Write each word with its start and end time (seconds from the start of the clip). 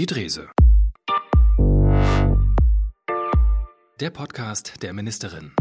Die 0.00 0.06
Drese. 0.06 0.48
Der 4.00 4.08
Podcast 4.08 4.82
der 4.82 4.94
Ministerin. 4.94 5.52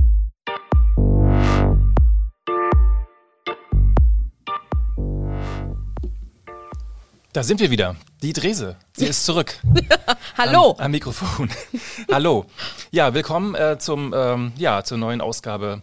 Da 7.33 7.43
sind 7.43 7.59
wir 7.59 7.69
wieder. 7.69 7.97
Die 8.21 8.31
Drese. 8.31 8.77
Sie 8.93 9.07
ist 9.07 9.25
zurück. 9.25 9.59
Hallo. 10.37 10.71
Am, 10.77 10.85
am 10.85 10.91
Mikrofon. 10.91 11.49
Hallo. 12.09 12.45
Ja, 12.91 13.13
willkommen 13.13 13.55
äh, 13.55 13.77
zum, 13.77 14.13
ähm, 14.15 14.53
ja, 14.55 14.85
zur 14.85 14.99
neuen 14.99 15.19
Ausgabe 15.19 15.81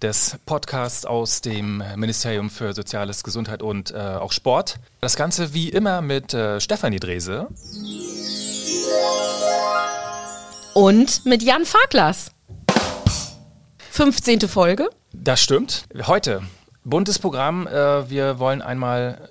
des 0.00 0.36
Podcasts 0.46 1.04
aus 1.04 1.40
dem 1.40 1.82
Ministerium 1.96 2.50
für 2.50 2.72
Soziales, 2.72 3.22
Gesundheit 3.22 3.62
und 3.62 3.90
äh, 3.90 3.96
auch 3.96 4.32
Sport. 4.32 4.76
Das 5.00 5.16
Ganze 5.16 5.54
wie 5.54 5.68
immer 5.68 6.02
mit 6.02 6.34
äh, 6.34 6.60
Stefanie 6.60 7.00
Drese. 7.00 7.48
Und 10.74 11.26
mit 11.26 11.42
Jan 11.42 11.64
Farklas. 11.64 12.32
15. 13.90 14.40
Folge. 14.48 14.88
Das 15.12 15.40
stimmt. 15.40 15.84
Heute 16.06 16.42
buntes 16.84 17.18
Programm. 17.18 17.66
Äh, 17.66 18.08
wir 18.10 18.38
wollen 18.38 18.62
einmal 18.62 19.28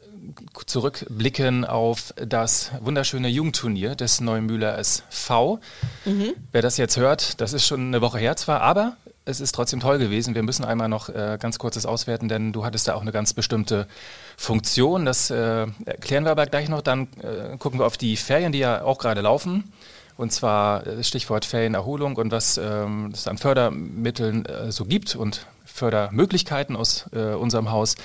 zurückblicken 0.65 1.65
auf 1.65 2.13
das 2.15 2.71
wunderschöne 2.81 3.27
Jugendturnier 3.27 3.95
des 3.95 4.21
Neumühler 4.21 4.77
SV. 4.77 5.59
Mhm. 6.05 6.33
Wer 6.51 6.61
das 6.61 6.77
jetzt 6.77 6.97
hört, 6.97 7.41
das 7.41 7.53
ist 7.53 7.65
schon 7.65 7.87
eine 7.87 8.01
Woche 8.01 8.19
her 8.19 8.35
zwar, 8.35 8.61
aber 8.61 8.97
es 9.25 9.39
ist 9.39 9.53
trotzdem 9.53 9.79
toll 9.79 9.99
gewesen. 9.99 10.35
Wir 10.35 10.43
müssen 10.43 10.65
einmal 10.65 10.89
noch 10.89 11.09
äh, 11.09 11.37
ganz 11.39 11.59
kurzes 11.59 11.85
auswerten, 11.85 12.27
denn 12.27 12.53
du 12.53 12.65
hattest 12.65 12.87
da 12.87 12.95
auch 12.95 13.01
eine 13.01 13.11
ganz 13.11 13.33
bestimmte 13.33 13.87
Funktion. 14.35 15.05
Das 15.05 15.29
äh, 15.29 15.67
erklären 15.85 16.23
wir 16.23 16.31
aber 16.31 16.45
gleich 16.47 16.69
noch. 16.69 16.81
Dann 16.81 17.07
äh, 17.21 17.57
gucken 17.57 17.79
wir 17.79 17.85
auf 17.85 17.97
die 17.97 18.17
Ferien, 18.17 18.51
die 18.51 18.59
ja 18.59 18.83
auch 18.83 18.97
gerade 18.97 19.21
laufen. 19.21 19.71
Und 20.17 20.31
zwar 20.31 20.85
äh, 20.87 21.03
Stichwort 21.03 21.45
Ferienerholung 21.45 22.15
und 22.15 22.31
was 22.31 22.57
ähm, 22.57 23.11
es 23.13 23.27
an 23.27 23.37
Fördermitteln 23.37 24.45
äh, 24.45 24.71
so 24.71 24.85
gibt 24.85 25.15
und 25.15 25.45
Fördermöglichkeiten 25.65 26.75
aus 26.75 27.05
äh, 27.13 27.33
unserem 27.33 27.71
Haus. 27.71 27.95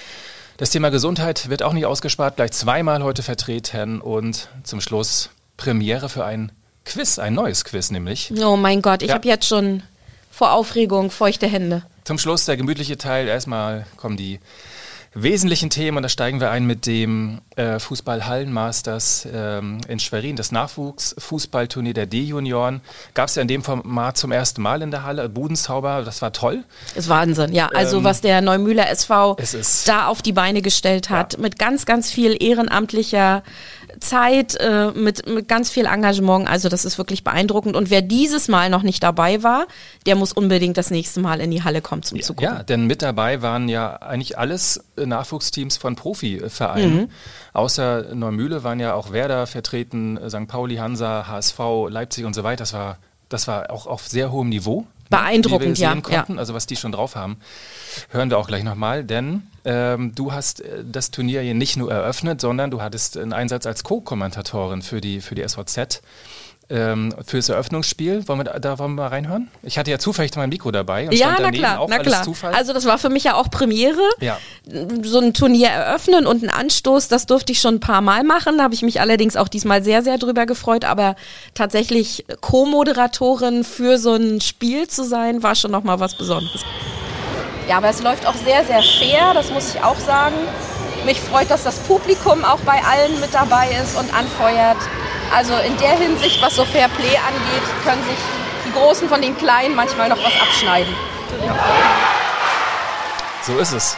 Das 0.59 0.71
Thema 0.71 0.91
Gesundheit 0.91 1.51
wird 1.51 1.63
auch 1.63 1.73
nicht 1.73 1.85
ausgespart, 1.85 2.37
gleich 2.37 2.53
zweimal 2.53 3.03
heute 3.03 3.23
vertreten 3.23 4.01
und 4.01 4.49
zum 4.63 4.81
Schluss 4.81 5.31
Premiere 5.57 6.09
für 6.09 6.25
ein 6.25 6.53
Quiz, 6.85 7.19
ein 7.19 7.35
neues 7.35 7.65
Quiz 7.65 7.91
nämlich. 7.91 8.33
Oh 8.43 8.57
mein 8.57 8.81
Gott, 8.81 9.03
ich 9.03 9.09
ja. 9.09 9.15
habe 9.15 9.29
jetzt 9.29 9.47
schon 9.47 9.83
vor 10.37 10.53
Aufregung 10.53 11.11
feuchte 11.11 11.47
Hände. 11.47 11.83
Zum 12.05 12.19
Schluss 12.19 12.45
der 12.45 12.59
gemütliche 12.59 12.99
Teil. 12.99 13.27
Erstmal 13.27 13.87
kommen 13.97 14.19
die 14.19 14.39
wesentlichen 15.17 15.71
Themen 15.71 15.97
und 15.97 16.03
da 16.03 16.09
steigen 16.09 16.41
wir 16.41 16.51
ein 16.51 16.67
mit 16.67 16.87
dem 16.87 17.41
äh, 17.57 17.79
Fußball-Hallenmasters 17.79 19.27
ähm, 19.33 19.81
in 19.89 19.99
Schwerin, 19.99 20.37
das 20.37 20.53
Nachwuchsfußballturnier 20.53 21.95
der 21.95 22.07
D-Junioren. 22.07 22.83
Gab 23.15 23.29
es 23.29 23.35
ja 23.35 23.43
in 23.43 23.49
dem 23.49 23.63
Format 23.63 24.19
zum 24.19 24.31
ersten 24.31 24.61
Mal 24.61 24.83
in 24.83 24.91
der 24.91 25.05
Halle. 25.05 25.29
Budenzauber, 25.29 26.03
das 26.05 26.21
war 26.21 26.33
toll. 26.33 26.65
Ist 26.95 27.09
Wahnsinn, 27.09 27.55
ja. 27.55 27.69
Also 27.75 27.99
ähm, 27.99 28.05
was 28.05 28.21
der 28.21 28.43
Neumühler 28.43 28.91
SV 28.91 29.37
da 29.87 30.07
auf 30.07 30.21
die 30.21 30.33
Beine 30.33 30.61
gestellt 30.61 31.09
hat, 31.09 31.35
ja. 31.35 31.41
mit 31.41 31.59
ganz, 31.59 31.87
ganz 31.87 32.11
viel 32.11 32.37
ehrenamtlicher 32.39 33.43
Zeit, 34.01 34.57
äh, 34.57 34.91
mit, 34.93 35.27
mit 35.27 35.49
ganz 35.49 35.71
viel 35.71 35.87
Engagement. 35.87 36.49
Also 36.49 36.69
das 36.69 36.85
ist 36.85 36.99
wirklich 36.99 37.25
beeindruckend. 37.25 37.75
Und 37.75 37.91
wer 37.91 38.03
dieses 38.03 38.49
Mal 38.49 38.69
noch 38.69 38.83
nicht 38.83 39.03
dabei 39.03 39.43
war, 39.43 39.67
der 40.05 40.17
muss 40.17 40.33
unbedingt 40.33 40.77
das 40.77 40.91
nächste 40.91 41.21
Mal 41.21 41.41
in 41.41 41.51
die 41.51 41.63
Halle 41.63 41.81
kommen 41.81 42.03
zum 42.03 42.21
Zugucken. 42.21 42.45
Ja, 42.45 42.63
denn 42.63 42.87
mit 42.87 43.01
dabei 43.01 43.41
waren 43.41 43.69
ja 43.69 43.97
eigentlich 43.97 44.39
alles 44.39 44.85
Nachwuchsteams 45.07 45.77
von 45.77 45.97
Profivereinen. 45.97 46.97
Mhm. 46.97 47.09
Außer 47.53 48.15
Neumühle 48.15 48.65
waren 48.65 48.81
ja 48.81 48.95
auch 48.95 49.13
Werder 49.13 49.47
vertreten, 49.47 50.19
St. 50.29 50.47
Pauli, 50.47 50.77
Hansa, 50.77 51.27
HSV, 51.27 51.59
Leipzig 51.89 52.25
und 52.25 52.35
so 52.35 52.45
weiter. 52.45 52.59
Das 52.59 52.73
war, 52.73 52.99
das 53.29 53.49
war 53.49 53.71
auch 53.71 53.87
auf 53.87 54.07
sehr 54.07 54.33
hohem 54.33 54.49
Niveau. 54.49 54.87
Beeindruckend, 55.09 55.79
ja, 55.79 55.95
ja. 56.11 56.27
Also 56.37 56.53
was 56.53 56.67
die 56.67 56.75
schon 56.77 56.91
drauf 56.91 57.15
haben, 57.15 57.37
hören 58.11 58.29
wir 58.29 58.39
auch 58.39 58.49
gleich 58.49 58.65
nochmal, 58.65 59.05
denn 59.05 59.47
ähm, 59.65 60.13
du 60.15 60.33
hast 60.33 60.63
äh, 60.63 60.83
das 60.85 61.13
Turnier 61.13 61.43
hier 61.43 61.55
nicht 61.55 61.77
nur 61.77 61.93
eröffnet, 61.93 62.41
sondern 62.41 62.73
du 62.73 62.83
hattest 62.83 63.17
einen 63.17 63.33
Einsatz 63.33 63.67
als 63.67 63.85
Co-Kommentatorin 63.85 64.83
für 64.83 65.01
die, 65.01 65.21
für 65.21 65.37
die 65.37 65.47
SVZ 65.47 66.03
ähm, 66.69 67.15
fürs 67.25 67.49
Eröffnungsspiel. 67.49 68.27
Wollen 68.27 68.41
wir, 68.41 68.45
da 68.45 68.79
wollen 68.79 68.95
wir 68.95 69.03
mal 69.03 69.09
reinhören? 69.09 69.49
Ich 69.63 69.79
hatte 69.79 69.91
ja 69.91 69.99
zufällig 69.99 70.35
mein 70.37 70.49
Mikro 70.49 70.71
dabei 70.71 71.07
und 71.07 71.15
ja, 71.15 71.27
stand 71.27 71.41
daneben 71.41 71.63
na 71.63 71.69
klar, 71.69 71.81
auch 71.81 71.89
na 71.89 71.99
klar. 71.99 72.23
Zufall. 72.23 72.55
Also 72.55 72.73
das 72.73 72.85
war 72.87 72.99
für 72.99 73.09
mich 73.09 73.25
ja 73.25 73.35
auch 73.35 73.51
Premiere. 73.51 74.03
Ja. 74.21 74.39
So 75.03 75.21
ein 75.21 75.33
Turnier 75.33 75.69
eröffnen 75.69 76.27
und 76.27 76.43
ein 76.43 76.51
Anstoß, 76.51 77.09
das 77.09 77.27
durfte 77.27 77.53
ich 77.53 77.61
schon 77.61 77.77
ein 77.77 77.81
paar 77.81 78.01
Mal 78.01 78.25
machen. 78.25 78.59
Da 78.59 78.65
habe 78.65 78.75
ich 78.75 78.83
mich 78.83 79.01
allerdings 79.01 79.37
auch 79.37 79.49
diesmal 79.49 79.85
sehr, 79.85 80.03
sehr 80.03 80.19
drüber 80.19 80.47
gefreut. 80.47 80.85
Aber 80.85 81.15
tatsächlich 81.55 82.25
Co-Moderatorin 82.41 83.65
für 83.65 83.99
so 83.99 84.15
ein 84.15 84.41
Spiel 84.41 84.89
zu 84.89 85.05
sein, 85.05 85.43
war 85.43 85.55
schon 85.55 85.71
nochmal 85.71 86.01
was 86.01 86.17
Besonderes. 86.17 86.63
Ja, 87.69 87.79
aber 87.79 87.89
es 87.89 88.01
läuft 88.03 88.27
auch 88.27 88.35
sehr, 88.35 88.65
sehr 88.65 88.83
fair, 88.83 89.35
das 89.35 89.51
muss 89.51 89.75
ich 89.75 89.83
auch 89.83 89.99
sagen. 89.99 90.37
Mich 91.05 91.21
freut, 91.21 91.51
dass 91.51 91.65
das 91.65 91.79
Publikum 91.81 92.45
auch 92.45 92.61
bei 92.61 92.81
allen 92.83 93.21
mit 93.21 93.33
dabei 93.33 93.69
ist 93.83 93.97
und 93.97 94.13
anfeuert. 94.13 94.79
Also 95.33 95.55
in 95.57 95.77
der 95.79 95.99
Hinsicht, 95.99 96.41
was 96.43 96.57
so 96.57 96.65
Fair 96.65 96.89
Play 96.89 97.17
angeht, 97.17 97.63
können 97.85 98.03
sich 98.05 98.19
die 98.67 98.73
Großen 98.73 99.09
von 99.09 99.21
den 99.21 99.37
Kleinen 99.37 99.75
manchmal 99.75 100.09
noch 100.09 100.19
was 100.19 100.41
abschneiden. 100.41 100.95
So 103.43 103.59
ist 103.59 103.73
es. 103.73 103.97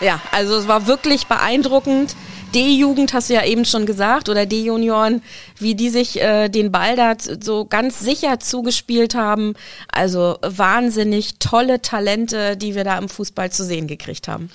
Ja, 0.00 0.20
also 0.30 0.56
es 0.56 0.68
war 0.68 0.86
wirklich 0.86 1.26
beeindruckend. 1.26 2.14
D-Jugend 2.54 3.12
hast 3.12 3.28
du 3.28 3.34
ja 3.34 3.44
eben 3.44 3.64
schon 3.64 3.86
gesagt 3.86 4.28
oder 4.28 4.46
D-Junioren, 4.46 5.22
wie 5.58 5.74
die 5.74 5.90
sich 5.90 6.20
äh, 6.20 6.48
den 6.48 6.70
Ball 6.70 6.96
da 6.96 7.14
so 7.18 7.64
ganz 7.64 8.00
sicher 8.00 8.38
zugespielt 8.38 9.14
haben. 9.14 9.54
Also 9.88 10.38
wahnsinnig 10.42 11.38
tolle 11.38 11.82
Talente, 11.82 12.56
die 12.56 12.74
wir 12.74 12.84
da 12.84 12.98
im 12.98 13.08
Fußball 13.08 13.50
zu 13.50 13.64
sehen 13.64 13.86
gekriegt 13.86 14.28
haben. 14.28 14.50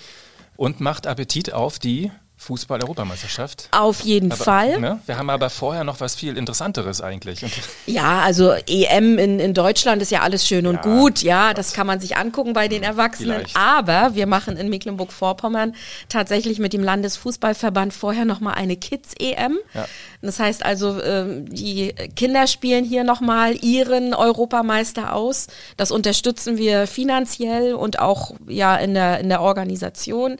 Und 0.55 0.79
macht 0.79 1.07
Appetit 1.07 1.53
auf 1.53 1.79
die 1.79 2.11
Fußball-Europameisterschaft. 2.41 3.69
Auf 3.69 4.01
jeden 4.01 4.31
aber, 4.31 4.43
Fall. 4.43 4.79
Ne? 4.79 4.99
Wir 5.05 5.17
haben 5.17 5.29
aber 5.29 5.51
vorher 5.51 5.83
noch 5.83 5.99
was 5.99 6.15
viel 6.15 6.37
Interessanteres 6.37 6.99
eigentlich. 6.99 7.43
Und 7.43 7.51
ja, 7.85 8.21
also 8.21 8.53
EM 8.67 9.19
in, 9.19 9.39
in 9.39 9.53
Deutschland 9.53 10.01
ist 10.01 10.09
ja 10.11 10.21
alles 10.21 10.47
schön 10.47 10.65
und 10.65 10.77
ja, 10.77 10.81
gut. 10.81 11.21
Ja, 11.21 11.53
das 11.53 11.73
kann 11.73 11.85
man 11.85 11.99
sich 11.99 12.17
angucken 12.17 12.53
bei 12.53 12.67
den 12.67 12.81
Erwachsenen. 12.81 13.41
Vielleicht. 13.41 13.55
Aber 13.55 14.15
wir 14.15 14.25
machen 14.25 14.57
in 14.57 14.69
Mecklenburg-Vorpommern 14.69 15.75
tatsächlich 16.09 16.57
mit 16.57 16.73
dem 16.73 16.83
Landesfußballverband 16.83 17.93
vorher 17.93 18.25
nochmal 18.25 18.55
eine 18.55 18.75
Kids-EM. 18.75 19.59
Ja. 19.75 19.85
Das 20.23 20.39
heißt 20.39 20.65
also, 20.65 21.01
ähm, 21.01 21.45
die 21.47 21.93
Kinder 22.15 22.47
spielen 22.47 22.85
hier 22.85 23.03
nochmal 23.03 23.55
ihren 23.63 24.15
Europameister 24.15 25.13
aus. 25.13 25.47
Das 25.77 25.91
unterstützen 25.91 26.57
wir 26.57 26.87
finanziell 26.87 27.75
und 27.75 27.99
auch 27.99 28.33
ja 28.47 28.75
in 28.77 28.95
der, 28.95 29.19
in 29.19 29.29
der 29.29 29.41
Organisation. 29.41 30.37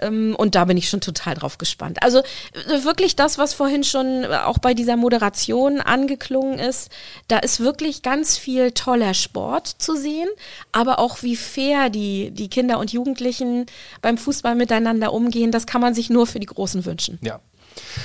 Ähm, 0.00 0.34
und 0.36 0.54
da 0.56 0.64
bin 0.64 0.76
ich 0.76 0.88
schon 0.88 1.00
total 1.00 1.34
drauf 1.34 1.43
gespannt. 1.58 2.02
Also 2.02 2.18
äh, 2.18 2.84
wirklich 2.84 3.16
das, 3.16 3.38
was 3.38 3.54
vorhin 3.54 3.84
schon 3.84 4.24
äh, 4.24 4.36
auch 4.44 4.58
bei 4.58 4.74
dieser 4.74 4.96
Moderation 4.96 5.80
angeklungen 5.80 6.58
ist, 6.58 6.90
da 7.28 7.38
ist 7.38 7.60
wirklich 7.60 8.02
ganz 8.02 8.36
viel 8.36 8.72
toller 8.72 9.14
Sport 9.14 9.68
zu 9.68 9.96
sehen, 9.96 10.28
aber 10.72 10.98
auch 10.98 11.22
wie 11.22 11.36
fair 11.36 11.90
die, 11.90 12.30
die 12.30 12.48
Kinder 12.48 12.78
und 12.78 12.92
Jugendlichen 12.92 13.66
beim 14.02 14.18
Fußball 14.18 14.54
miteinander 14.54 15.12
umgehen, 15.12 15.52
das 15.52 15.66
kann 15.66 15.80
man 15.80 15.94
sich 15.94 16.10
nur 16.10 16.26
für 16.26 16.40
die 16.40 16.46
Großen 16.46 16.84
wünschen. 16.84 17.18
Ja, 17.22 17.40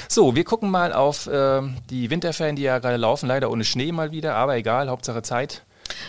so, 0.08 0.36
wir 0.36 0.44
gucken 0.44 0.72
mal 0.72 0.94
auf 0.94 1.28
äh, 1.28 1.62
die 1.90 2.10
Winterferien, 2.10 2.56
die 2.56 2.64
ja 2.64 2.80
gerade 2.80 2.98
laufen, 2.98 3.28
leider 3.28 3.52
ohne 3.52 3.64
Schnee 3.64 3.92
mal 3.92 4.12
wieder, 4.12 4.36
aber 4.36 4.56
egal, 4.58 4.90
Hauptsache 4.90 5.22
Zeit 5.22 5.64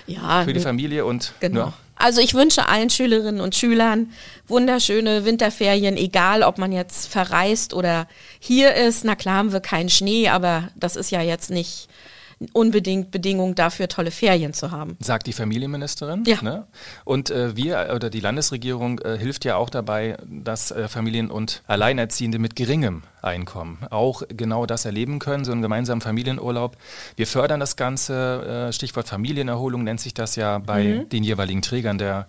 ja, 0.06 0.44
für 0.44 0.52
die 0.52 0.60
Familie 0.60 1.04
und 1.04 1.32
genau. 1.40 1.66
Ja. 1.66 1.72
Also 2.00 2.22
ich 2.22 2.32
wünsche 2.32 2.66
allen 2.66 2.88
Schülerinnen 2.88 3.42
und 3.42 3.54
Schülern 3.54 4.10
wunderschöne 4.48 5.26
Winterferien, 5.26 5.98
egal 5.98 6.42
ob 6.42 6.56
man 6.56 6.72
jetzt 6.72 7.06
verreist 7.08 7.74
oder 7.74 8.08
hier 8.38 8.74
ist. 8.74 9.04
Na 9.04 9.14
klar 9.14 9.36
haben 9.36 9.52
wir 9.52 9.60
keinen 9.60 9.90
Schnee, 9.90 10.30
aber 10.30 10.68
das 10.76 10.96
ist 10.96 11.10
ja 11.10 11.20
jetzt 11.20 11.50
nicht 11.50 11.88
unbedingt 12.52 13.10
Bedingung 13.10 13.54
dafür, 13.54 13.88
tolle 13.88 14.10
Ferien 14.10 14.54
zu 14.54 14.70
haben. 14.70 14.96
Sagt 15.00 15.26
die 15.26 15.32
Familienministerin. 15.32 16.24
Ja. 16.26 16.40
Ne? 16.42 16.66
Und 17.04 17.30
äh, 17.30 17.54
wir 17.54 17.92
oder 17.94 18.08
die 18.08 18.20
Landesregierung 18.20 18.98
äh, 19.00 19.18
hilft 19.18 19.44
ja 19.44 19.56
auch 19.56 19.68
dabei, 19.68 20.16
dass 20.26 20.70
äh, 20.70 20.88
Familien 20.88 21.30
und 21.30 21.62
Alleinerziehende 21.66 22.38
mit 22.38 22.56
geringem 22.56 23.02
Einkommen 23.20 23.78
auch 23.90 24.22
genau 24.28 24.64
das 24.64 24.86
erleben 24.86 25.18
können, 25.18 25.44
so 25.44 25.52
einen 25.52 25.60
gemeinsamen 25.60 26.00
Familienurlaub. 26.00 26.76
Wir 27.16 27.26
fördern 27.26 27.60
das 27.60 27.76
Ganze, 27.76 28.68
äh, 28.68 28.72
Stichwort 28.72 29.08
Familienerholung 29.08 29.84
nennt 29.84 30.00
sich 30.00 30.14
das 30.14 30.36
ja 30.36 30.58
bei 30.58 30.84
mhm. 30.84 31.08
den 31.10 31.24
jeweiligen 31.24 31.60
Trägern 31.60 31.98
der, 31.98 32.26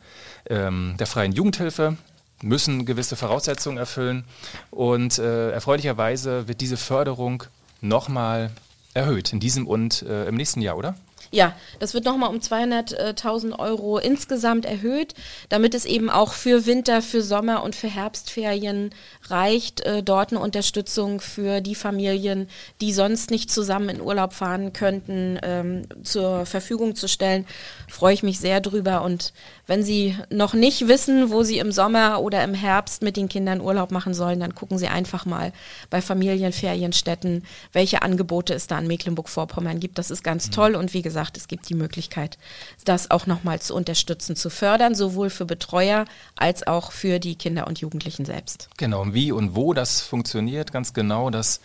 ähm, 0.50 0.96
der 1.00 1.08
freien 1.08 1.32
Jugendhilfe 1.32 1.96
müssen 2.44 2.86
gewisse 2.86 3.16
Voraussetzungen 3.16 3.78
erfüllen. 3.78 4.26
Und 4.72 5.20
äh, 5.20 5.52
erfreulicherweise 5.52 6.48
wird 6.48 6.60
diese 6.60 6.76
Förderung 6.76 7.44
nochmal 7.82 8.52
erhöht 8.94 9.34
in 9.34 9.40
diesem 9.40 9.68
und 9.68 10.02
äh, 10.04 10.28
im 10.28 10.36
nächsten 10.36 10.62
Jahr, 10.62 10.78
oder? 10.78 10.96
Ja, 11.34 11.56
das 11.80 11.94
wird 11.94 12.04
nochmal 12.04 12.30
um 12.30 12.40
200.000 12.40 13.58
Euro 13.58 13.98
insgesamt 13.98 14.66
erhöht, 14.66 15.14
damit 15.48 15.74
es 15.74 15.86
eben 15.86 16.10
auch 16.10 16.34
für 16.34 16.66
Winter, 16.66 17.02
für 17.02 17.22
Sommer 17.22 17.64
und 17.64 17.74
für 17.74 17.88
Herbstferien 17.88 18.94
reicht, 19.30 19.80
äh, 19.82 20.04
dort 20.04 20.32
eine 20.32 20.42
Unterstützung 20.42 21.22
für 21.22 21.62
die 21.62 21.74
Familien, 21.74 22.50
die 22.82 22.92
sonst 22.92 23.32
nicht 23.32 23.50
zusammen 23.50 23.88
in 23.88 24.02
Urlaub 24.02 24.34
fahren 24.34 24.74
könnten, 24.74 25.40
ähm, 25.42 25.84
zur 26.04 26.46
Verfügung 26.46 26.96
zu 26.96 27.08
stellen. 27.08 27.48
Freue 27.88 28.14
ich 28.14 28.24
mich 28.24 28.40
sehr 28.40 28.60
drüber. 28.60 29.02
Und 29.02 29.32
wenn 29.68 29.84
Sie 29.84 30.18
noch 30.30 30.54
nicht 30.54 30.90
wissen, 30.90 31.32
wo 31.32 31.44
Sie 31.44 31.60
im 31.60 31.72
Sommer 31.72 32.22
oder 32.22 32.44
im 32.44 32.54
Herbst 32.54 33.04
mit 33.04 33.16
den 33.16 33.30
Kindern 33.30 33.62
Urlaub 33.62 33.92
machen 33.92 34.14
sollen, 34.14 34.42
dann 34.42 34.54
gucken 34.54 34.78
Sie 34.78 34.90
einfach 34.90 35.26
mal 35.26 35.54
bei 35.90 36.02
Familienferienstätten, 36.02 37.46
welche 37.72 38.02
Angebote 38.02 38.54
es 38.54 38.68
da 38.68 38.80
in 38.80 38.88
Mecklenburg-Vorpommern 38.88 39.80
gibt. 39.80 39.98
Das 39.98 40.12
ist 40.12 40.26
ganz 40.26 40.48
mhm. 40.48 40.52
toll. 40.52 40.76
Und 40.76 40.94
wie 40.94 41.02
gesagt, 41.02 41.21
es 41.38 41.48
gibt 41.48 41.70
die 41.70 41.76
Möglichkeit, 41.76 42.38
das 42.86 43.12
auch 43.12 43.28
nochmal 43.28 43.62
zu 43.62 43.76
unterstützen, 43.76 44.36
zu 44.36 44.50
fördern, 44.50 44.96
sowohl 44.96 45.30
für 45.30 45.46
Betreuer 45.46 46.06
als 46.36 46.66
auch 46.66 46.92
für 46.92 47.20
die 47.20 47.36
Kinder 47.36 47.68
und 47.68 47.80
Jugendlichen 47.80 48.26
selbst. 48.26 48.70
Genau, 48.78 49.02
und 49.02 49.14
wie 49.14 49.32
und 49.32 49.56
wo 49.56 49.74
das 49.74 50.02
funktioniert, 50.02 50.72
ganz 50.72 50.94
genau, 50.94 51.30
das 51.30 51.62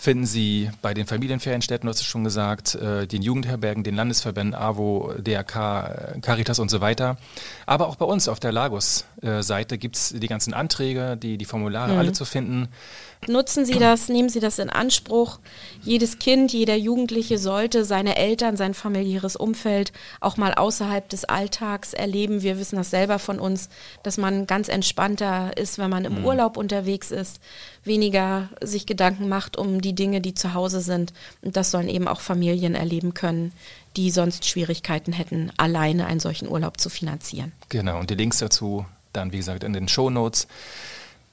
finden 0.00 0.24
Sie 0.24 0.70
bei 0.80 0.94
den 0.94 1.06
Familienferienstätten, 1.06 1.86
du 1.86 1.90
hast 1.90 2.00
es 2.00 2.06
schon 2.06 2.24
gesagt, 2.24 2.74
äh, 2.74 3.06
den 3.06 3.20
Jugendherbergen, 3.20 3.84
den 3.84 3.94
Landesverbänden 3.94 4.54
AWO, 4.54 5.12
DRK, 5.18 6.20
Caritas 6.22 6.58
und 6.58 6.70
so 6.70 6.80
weiter. 6.80 7.18
Aber 7.66 7.86
auch 7.86 7.96
bei 7.96 8.06
uns 8.06 8.26
auf 8.26 8.40
der 8.40 8.50
Lagos-Seite 8.50 9.76
gibt 9.76 9.96
es 9.96 10.14
die 10.16 10.26
ganzen 10.26 10.54
Anträge, 10.54 11.18
die, 11.18 11.36
die 11.36 11.44
Formulare 11.44 11.92
mhm. 11.92 11.98
alle 11.98 12.12
zu 12.12 12.24
finden. 12.24 12.68
Nutzen 13.26 13.66
Sie 13.66 13.78
das, 13.78 14.08
nehmen 14.08 14.30
Sie 14.30 14.40
das 14.40 14.58
in 14.58 14.70
Anspruch. 14.70 15.40
Jedes 15.82 16.18
Kind, 16.18 16.54
jeder 16.54 16.76
Jugendliche 16.76 17.36
sollte 17.36 17.84
seine 17.84 18.16
Eltern, 18.16 18.56
sein 18.56 18.72
familiäres 18.72 19.36
Umfeld 19.36 19.92
auch 20.20 20.38
mal 20.38 20.54
außerhalb 20.54 21.06
des 21.06 21.26
Alltags 21.26 21.92
erleben. 21.92 22.40
Wir 22.40 22.58
wissen 22.58 22.76
das 22.76 22.88
selber 22.88 23.18
von 23.18 23.38
uns, 23.38 23.68
dass 24.02 24.16
man 24.16 24.46
ganz 24.46 24.68
entspannter 24.68 25.54
ist, 25.58 25.78
wenn 25.78 25.90
man 25.90 26.06
im 26.06 26.20
mhm. 26.20 26.24
Urlaub 26.24 26.56
unterwegs 26.56 27.10
ist, 27.10 27.40
weniger 27.84 28.48
sich 28.62 28.86
Gedanken 28.86 29.28
macht 29.28 29.58
um 29.58 29.82
die 29.82 29.89
Dinge, 29.94 30.20
die 30.20 30.34
zu 30.34 30.54
Hause 30.54 30.80
sind. 30.80 31.12
Und 31.42 31.56
das 31.56 31.70
sollen 31.70 31.88
eben 31.88 32.08
auch 32.08 32.20
Familien 32.20 32.74
erleben 32.74 33.14
können, 33.14 33.52
die 33.96 34.10
sonst 34.10 34.46
Schwierigkeiten 34.46 35.12
hätten, 35.12 35.52
alleine 35.56 36.06
einen 36.06 36.20
solchen 36.20 36.48
Urlaub 36.48 36.80
zu 36.80 36.90
finanzieren. 36.90 37.52
Genau, 37.68 37.98
und 37.98 38.10
die 38.10 38.14
Links 38.14 38.38
dazu 38.38 38.86
dann, 39.12 39.32
wie 39.32 39.38
gesagt, 39.38 39.64
in 39.64 39.72
den 39.72 39.88
Show 39.88 40.10
Notes. 40.10 40.46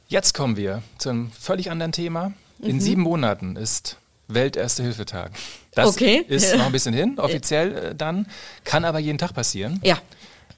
Jetzt 0.08 0.34
kommen 0.34 0.58
wir 0.58 0.82
zu 0.98 1.10
einem 1.10 1.32
völlig 1.32 1.70
anderen 1.70 1.92
Thema. 1.92 2.34
In 2.62 2.78
mhm. 2.78 2.82
sieben 2.82 3.02
Monaten 3.02 3.56
ist 3.56 3.98
Welt-Erste-Hilfe-Tag. 4.30 5.32
Das 5.74 5.90
okay. 5.90 6.26
ist 6.28 6.56
noch 6.56 6.66
ein 6.66 6.72
bisschen 6.72 6.94
hin, 6.94 7.16
offiziell 7.20 7.76
äh, 7.76 7.96
dann, 7.96 8.28
kann 8.64 8.84
aber 8.84 9.00
jeden 9.00 9.18
Tag 9.18 9.34
passieren. 9.34 9.80
Ja. 9.84 9.98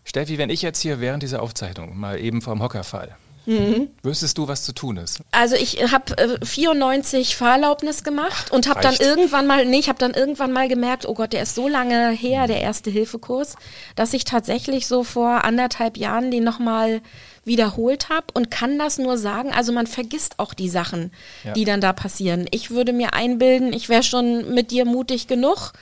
Steffi, 0.05 0.37
wenn 0.37 0.49
ich 0.49 0.61
jetzt 0.61 0.81
hier 0.81 1.01
während 1.01 1.23
dieser 1.23 1.41
Aufzeichnung 1.41 1.97
mal 1.97 2.19
eben 2.19 2.41
vom 2.41 2.61
Hocker 2.61 2.83
fall, 2.83 3.15
Mhm. 3.49 3.89
Wüsstest 4.03 4.37
du, 4.37 4.47
was 4.47 4.63
zu 4.63 4.73
tun 4.73 4.97
ist? 4.97 5.21
Also 5.31 5.55
ich 5.55 5.91
habe 5.91 6.15
äh, 6.17 6.45
94 6.45 7.35
Fahrerlaubnis 7.35 8.03
gemacht 8.03 8.51
und 8.51 8.69
habe 8.69 8.81
dann 8.81 8.95
irgendwann 8.95 9.47
mal, 9.47 9.65
nee, 9.65 9.79
ich 9.79 9.89
habe 9.89 9.97
dann 9.97 10.13
irgendwann 10.13 10.51
mal 10.51 10.67
gemerkt, 10.67 11.07
oh 11.07 11.15
Gott, 11.15 11.33
der 11.33 11.41
ist 11.41 11.55
so 11.55 11.67
lange 11.67 12.11
her, 12.11 12.45
der 12.45 12.61
erste 12.61 12.91
Hilfekurs, 12.91 13.55
dass 13.95 14.13
ich 14.13 14.23
tatsächlich 14.23 14.85
so 14.85 15.03
vor 15.03 15.43
anderthalb 15.43 15.97
Jahren 15.97 16.29
den 16.29 16.43
nochmal 16.43 17.01
wiederholt 17.43 18.09
habe 18.09 18.27
und 18.35 18.51
kann 18.51 18.77
das 18.77 18.99
nur 18.99 19.17
sagen. 19.17 19.51
Also 19.51 19.71
man 19.71 19.87
vergisst 19.87 20.37
auch 20.37 20.53
die 20.53 20.69
Sachen, 20.69 21.11
ja. 21.43 21.53
die 21.53 21.65
dann 21.65 21.81
da 21.81 21.91
passieren. 21.91 22.45
Ich 22.51 22.69
würde 22.69 22.93
mir 22.93 23.13
einbilden, 23.15 23.73
ich 23.73 23.89
wäre 23.89 24.03
schon 24.03 24.53
mit 24.53 24.69
dir 24.69 24.85
mutig 24.85 25.25
genug 25.25 25.73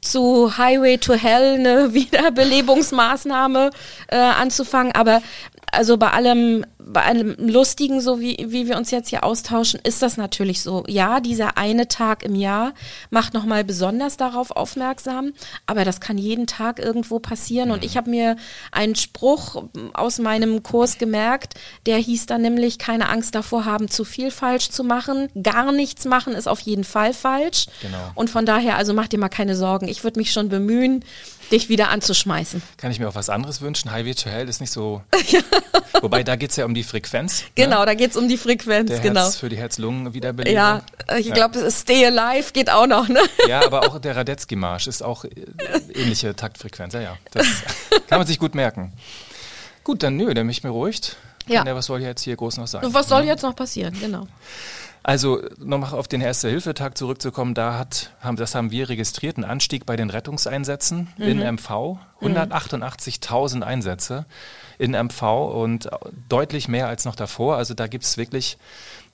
zu 0.00 0.56
Highway 0.56 0.98
to 0.98 1.14
Hell 1.14 1.54
eine 1.54 1.92
Wiederbelebungsmaßnahme 1.94 3.70
äh, 4.08 4.16
anzufangen. 4.16 4.94
Aber 4.94 5.22
also 5.72 5.96
bei 5.96 6.10
allem, 6.10 6.64
bei 6.86 7.02
allem 7.02 7.34
Lustigen, 7.38 8.00
so 8.00 8.20
wie, 8.20 8.46
wie 8.48 8.68
wir 8.68 8.76
uns 8.76 8.92
jetzt 8.92 9.08
hier 9.08 9.24
austauschen, 9.24 9.80
ist 9.82 10.02
das 10.02 10.16
natürlich 10.16 10.62
so. 10.62 10.84
Ja, 10.86 11.18
dieser 11.18 11.58
eine 11.58 11.88
Tag 11.88 12.22
im 12.22 12.36
Jahr 12.36 12.74
macht 13.10 13.34
nochmal 13.34 13.64
besonders 13.64 14.16
darauf 14.16 14.52
aufmerksam, 14.52 15.32
aber 15.66 15.84
das 15.84 16.00
kann 16.00 16.16
jeden 16.16 16.46
Tag 16.46 16.78
irgendwo 16.78 17.18
passieren. 17.18 17.72
Und 17.72 17.80
mhm. 17.80 17.86
ich 17.86 17.96
habe 17.96 18.10
mir 18.10 18.36
einen 18.70 18.94
Spruch 18.94 19.64
aus 19.94 20.20
meinem 20.20 20.62
Kurs 20.62 20.98
gemerkt, 20.98 21.54
der 21.86 21.98
hieß 21.98 22.26
dann 22.26 22.42
nämlich, 22.42 22.78
keine 22.78 23.08
Angst 23.08 23.34
davor 23.34 23.64
haben, 23.64 23.90
zu 23.90 24.04
viel 24.04 24.30
falsch 24.30 24.70
zu 24.70 24.84
machen. 24.84 25.28
Gar 25.42 25.72
nichts 25.72 26.04
machen 26.04 26.34
ist 26.34 26.46
auf 26.46 26.60
jeden 26.60 26.84
Fall 26.84 27.12
falsch. 27.12 27.66
Genau. 27.82 28.12
Und 28.14 28.30
von 28.30 28.46
daher, 28.46 28.76
also 28.76 28.94
mach 28.94 29.08
dir 29.08 29.18
mal 29.18 29.28
keine 29.28 29.56
Sorgen. 29.56 29.88
Ich 29.88 30.04
würde 30.04 30.20
mich 30.20 30.30
schon 30.30 30.48
bemühen, 30.48 31.04
dich 31.50 31.68
wieder 31.68 31.90
anzuschmeißen. 31.90 32.62
Kann 32.76 32.90
ich 32.90 32.98
mir 32.98 33.08
auch 33.08 33.14
was 33.14 33.28
anderes 33.28 33.60
wünschen? 33.60 33.90
Highway 33.92 34.14
to 34.14 34.30
Hell 34.30 34.48
ist 34.48 34.60
nicht 34.60 34.72
so. 34.72 35.02
Wobei, 36.00 36.22
da 36.22 36.36
geht 36.36 36.50
es 36.50 36.56
ja 36.56 36.64
um 36.64 36.74
die 36.74 36.84
Frequenz. 36.84 37.42
Ne? 37.42 37.48
Genau, 37.54 37.80
ne? 37.80 37.86
da 37.86 37.94
geht 37.94 38.10
es 38.10 38.16
um 38.16 38.28
die 38.28 38.36
Frequenz, 38.36 38.90
Der 38.90 39.00
genau. 39.00 39.22
Herz 39.22 39.36
für 39.36 39.48
die 39.48 39.56
Herz-Lungen-Wiederbelebung. 39.56 40.54
Ja, 40.54 40.82
ich 41.18 41.32
glaube, 41.32 41.58
ja. 41.58 41.70
Stay 41.70 42.06
Alive 42.06 42.52
geht 42.52 42.70
auch 42.70 42.86
noch, 42.86 43.08
ne? 43.08 43.20
Ja, 43.48 43.64
aber 43.64 43.82
auch 43.82 43.98
der 43.98 44.16
Radetzky-Marsch 44.16 44.86
ist 44.86 45.02
auch 45.02 45.24
äh, 45.24 45.30
ähnliche 45.94 46.34
Taktfrequenz. 46.34 46.94
Ja, 46.94 47.00
ja. 47.00 47.16
Das 47.30 47.46
kann 48.08 48.18
man 48.18 48.26
sich 48.26 48.38
gut 48.38 48.54
merken. 48.54 48.92
Gut, 49.84 50.02
dann 50.02 50.16
nö, 50.16 50.34
dann 50.34 50.46
mich 50.46 50.62
beruhigt. 50.62 51.16
Ja. 51.46 51.64
ja. 51.64 51.74
Was 51.74 51.86
soll 51.86 52.00
jetzt 52.00 52.22
hier 52.22 52.36
groß 52.36 52.58
noch 52.58 52.66
sein? 52.66 52.82
Was 52.86 53.08
soll 53.08 53.24
jetzt 53.24 53.42
noch 53.42 53.54
passieren, 53.54 53.94
genau. 53.98 54.26
Also 55.02 55.40
nochmal 55.58 55.92
auf 55.92 56.08
den 56.08 56.20
Erste-Hilfe-Tag 56.20 56.98
zurückzukommen, 56.98 57.54
da 57.54 57.78
hat, 57.78 58.10
haben, 58.20 58.36
das 58.36 58.56
haben 58.56 58.72
wir 58.72 58.88
registriert, 58.88 59.36
einen 59.36 59.44
Anstieg 59.44 59.86
bei 59.86 59.94
den 59.94 60.10
Rettungseinsätzen 60.10 61.06
mhm. 61.16 61.24
in 61.24 61.54
MV. 61.54 61.98
188.000 62.20 63.62
Einsätze 63.62 64.26
in 64.78 64.96
MV 64.96 65.22
und 65.22 65.88
deutlich 66.28 66.66
mehr 66.66 66.88
als 66.88 67.04
noch 67.04 67.14
davor. 67.14 67.56
Also 67.56 67.74
da 67.74 67.86
gibt 67.86 68.02
es 68.02 68.16
wirklich 68.16 68.58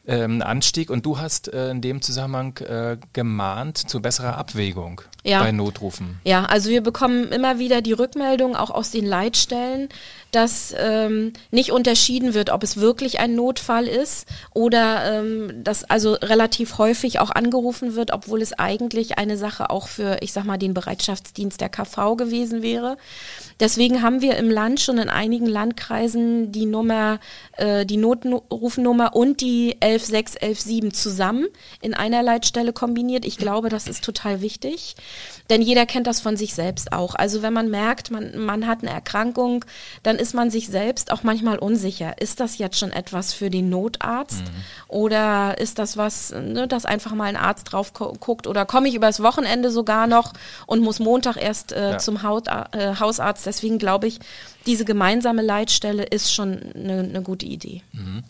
ähm, 0.06 0.42
Anstieg 0.42 0.90
und 0.90 1.06
du 1.06 1.18
hast 1.18 1.52
äh, 1.52 1.70
in 1.70 1.80
dem 1.80 2.02
Zusammenhang 2.02 2.56
äh, 2.58 2.96
gemahnt 3.12 3.78
zu 3.78 4.02
besserer 4.02 4.36
Abwägung 4.36 5.02
ja. 5.22 5.42
bei 5.42 5.52
Notrufen. 5.52 6.20
Ja, 6.24 6.44
also 6.44 6.70
wir 6.70 6.80
bekommen 6.80 7.30
immer 7.30 7.58
wieder 7.58 7.82
die 7.82 7.92
Rückmeldung 7.92 8.56
auch 8.56 8.70
aus 8.70 8.90
den 8.90 9.06
Leitstellen, 9.06 9.88
dass 10.32 10.74
ähm, 10.76 11.32
nicht 11.50 11.70
unterschieden 11.70 12.34
wird, 12.34 12.50
ob 12.50 12.62
es 12.64 12.78
wirklich 12.78 13.20
ein 13.20 13.36
Notfall 13.36 13.86
ist 13.86 14.26
oder 14.54 15.20
ähm, 15.20 15.62
dass 15.62 15.84
also 15.84 16.14
relativ 16.14 16.78
häufig 16.78 17.20
auch 17.20 17.30
angerufen 17.30 17.94
wird, 17.94 18.12
obwohl 18.12 18.42
es 18.42 18.52
eigentlich 18.58 19.18
eine 19.18 19.36
Sache 19.36 19.70
auch 19.70 19.86
für, 19.86 20.18
ich 20.20 20.32
sag 20.32 20.44
mal, 20.44 20.58
den 20.58 20.74
Bereitschaftsdienst 20.74 21.60
der 21.60 21.68
KV 21.68 22.16
gewesen 22.16 22.62
wäre. 22.62 22.96
Deswegen 23.62 24.02
haben 24.02 24.22
wir 24.22 24.38
im 24.38 24.50
Land 24.50 24.80
schon 24.80 24.98
in 24.98 25.08
einigen 25.08 25.46
Landkreisen 25.46 26.50
die 26.50 26.66
Nummer, 26.66 27.20
äh, 27.56 27.86
die 27.86 27.96
Notrufnummer 27.96 29.14
und 29.14 29.40
die 29.40 29.76
11617 29.80 30.92
zusammen 30.92 31.46
in 31.80 31.94
einer 31.94 32.24
Leitstelle 32.24 32.72
kombiniert. 32.72 33.24
Ich 33.24 33.38
glaube, 33.38 33.68
das 33.68 33.86
ist 33.86 34.02
total 34.02 34.40
wichtig. 34.40 34.96
Denn 35.48 35.62
jeder 35.62 35.86
kennt 35.86 36.08
das 36.08 36.20
von 36.20 36.36
sich 36.36 36.54
selbst 36.54 36.92
auch. 36.92 37.14
Also 37.14 37.42
wenn 37.42 37.52
man 37.52 37.70
merkt, 37.70 38.10
man, 38.10 38.36
man 38.36 38.66
hat 38.66 38.82
eine 38.82 38.90
Erkrankung, 38.90 39.64
dann 40.02 40.16
ist 40.16 40.34
man 40.34 40.50
sich 40.50 40.66
selbst 40.66 41.12
auch 41.12 41.22
manchmal 41.22 41.58
unsicher. 41.58 42.20
Ist 42.20 42.40
das 42.40 42.58
jetzt 42.58 42.80
schon 42.80 42.90
etwas 42.90 43.32
für 43.32 43.48
den 43.48 43.70
Notarzt? 43.70 44.42
Mhm. 44.42 44.48
Oder 44.88 45.58
ist 45.58 45.78
das 45.78 45.96
was, 45.96 46.32
ne, 46.32 46.66
dass 46.66 46.84
einfach 46.84 47.14
mal 47.14 47.26
ein 47.26 47.36
Arzt 47.36 47.70
drauf 47.70 47.92
guckt? 47.92 48.48
Oder 48.48 48.66
komme 48.66 48.88
ich 48.88 48.96
übers 48.96 49.22
Wochenende 49.22 49.70
sogar 49.70 50.08
noch 50.08 50.32
und 50.66 50.80
muss 50.80 50.98
Montag 50.98 51.36
erst 51.36 51.70
äh, 51.70 51.92
ja. 51.92 51.98
zum 51.98 52.24
Haut, 52.24 52.48
äh, 52.48 52.96
Hausarzt? 52.98 53.51
Deswegen 53.52 53.78
glaube 53.78 54.06
ich, 54.06 54.18
diese 54.64 54.86
gemeinsame 54.86 55.42
Leitstelle 55.42 56.04
ist 56.04 56.32
schon 56.32 56.58
eine, 56.74 57.00
eine 57.00 57.22
gute 57.22 57.44
Idee. 57.44 57.82
Mhm. 57.92 58.24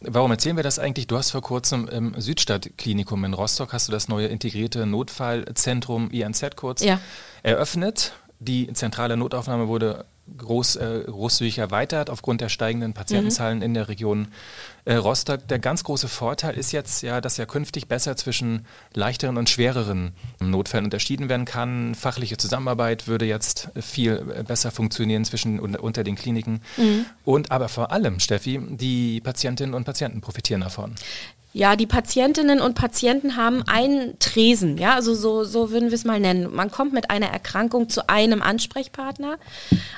Warum 0.00 0.30
erzählen 0.30 0.54
wir 0.54 0.62
das 0.62 0.78
eigentlich? 0.78 1.08
Du 1.08 1.18
hast 1.18 1.32
vor 1.32 1.42
kurzem 1.42 1.88
im 1.88 2.14
Südstadtklinikum 2.16 3.24
in 3.24 3.34
Rostock 3.34 3.72
hast 3.72 3.88
du 3.88 3.92
das 3.92 4.06
neue 4.06 4.28
integrierte 4.28 4.86
Notfallzentrum 4.86 6.10
INZ 6.10 6.54
kurz 6.54 6.84
ja. 6.84 7.00
eröffnet. 7.42 8.12
Die 8.38 8.72
zentrale 8.72 9.16
Notaufnahme 9.16 9.66
wurde 9.66 10.06
groß, 10.36 10.76
äh, 10.76 11.04
großzügig 11.06 11.58
erweitert 11.58 12.10
aufgrund 12.10 12.40
der 12.40 12.48
steigenden 12.48 12.92
Patientenzahlen 12.92 13.58
mhm. 13.58 13.64
in 13.64 13.74
der 13.74 13.88
Region 13.88 14.28
äh, 14.84 14.94
Rostock. 14.94 15.46
Der 15.48 15.58
ganz 15.58 15.84
große 15.84 16.08
Vorteil 16.08 16.56
ist 16.56 16.72
jetzt 16.72 17.02
ja, 17.02 17.20
dass 17.20 17.36
ja 17.36 17.46
künftig 17.46 17.88
besser 17.88 18.16
zwischen 18.16 18.66
leichteren 18.94 19.36
und 19.36 19.50
schwereren 19.50 20.12
Notfällen 20.40 20.86
unterschieden 20.86 21.28
werden 21.28 21.44
kann. 21.44 21.94
Fachliche 21.94 22.36
Zusammenarbeit 22.36 23.06
würde 23.06 23.26
jetzt 23.26 23.68
viel 23.80 24.16
besser 24.46 24.70
funktionieren 24.70 25.24
zwischen 25.24 25.60
unter 25.60 26.04
den 26.04 26.16
Kliniken. 26.16 26.60
Mhm. 26.76 27.06
Und 27.24 27.50
aber 27.50 27.68
vor 27.68 27.92
allem, 27.92 28.20
Steffi, 28.20 28.60
die 28.70 29.20
Patientinnen 29.20 29.74
und 29.74 29.84
Patienten 29.84 30.20
profitieren 30.20 30.62
davon. 30.62 30.94
Ja, 31.52 31.74
die 31.74 31.88
Patientinnen 31.88 32.60
und 32.60 32.74
Patienten 32.74 33.36
haben 33.36 33.64
einen 33.66 34.16
Tresen, 34.20 34.78
ja, 34.78 34.94
also 34.94 35.14
so, 35.16 35.42
so 35.42 35.72
würden 35.72 35.90
wir 35.90 35.96
es 35.96 36.04
mal 36.04 36.20
nennen. 36.20 36.54
Man 36.54 36.70
kommt 36.70 36.92
mit 36.92 37.10
einer 37.10 37.26
Erkrankung 37.26 37.88
zu 37.88 38.08
einem 38.08 38.40
Ansprechpartner, 38.40 39.36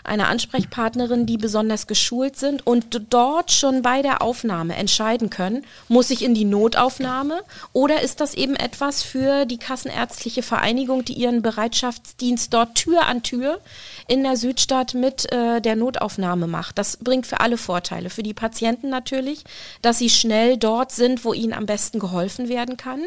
einer 0.02 0.28
Ansprechpartnerin, 0.28 1.26
die 1.26 1.36
besonders 1.36 1.86
geschult 1.86 2.36
sind 2.36 2.66
und 2.66 3.02
dort 3.10 3.52
schon 3.52 3.82
bei 3.82 4.00
der 4.00 4.22
Aufnahme 4.22 4.76
entscheiden 4.76 5.28
können, 5.28 5.66
muss 5.88 6.08
ich 6.08 6.24
in 6.24 6.32
die 6.32 6.46
Notaufnahme 6.46 7.42
oder 7.74 8.00
ist 8.00 8.22
das 8.22 8.32
eben 8.32 8.56
etwas 8.56 9.02
für 9.02 9.44
die 9.44 9.58
Kassenärztliche 9.58 10.42
Vereinigung, 10.42 11.04
die 11.04 11.12
ihren 11.12 11.42
Bereitschaftsdienst 11.42 12.54
dort 12.54 12.76
Tür 12.76 13.06
an 13.06 13.22
Tür 13.22 13.60
in 14.08 14.22
der 14.22 14.36
Südstadt 14.36 14.94
mit 14.94 15.30
äh, 15.32 15.60
der 15.60 15.76
Notaufnahme 15.76 16.46
macht. 16.46 16.78
Das 16.78 16.96
bringt 16.96 17.26
für 17.26 17.40
alle 17.40 17.56
Vorteile. 17.56 18.10
Für 18.10 18.22
die 18.22 18.34
Patienten 18.34 18.88
natürlich, 18.88 19.44
dass 19.80 19.98
sie 19.98 20.10
schnell 20.10 20.56
dort 20.56 20.92
sind, 20.92 21.24
wo 21.24 21.32
ihnen 21.32 21.52
am 21.52 21.66
besten 21.66 21.98
geholfen 21.98 22.48
werden 22.48 22.76
kann, 22.76 23.02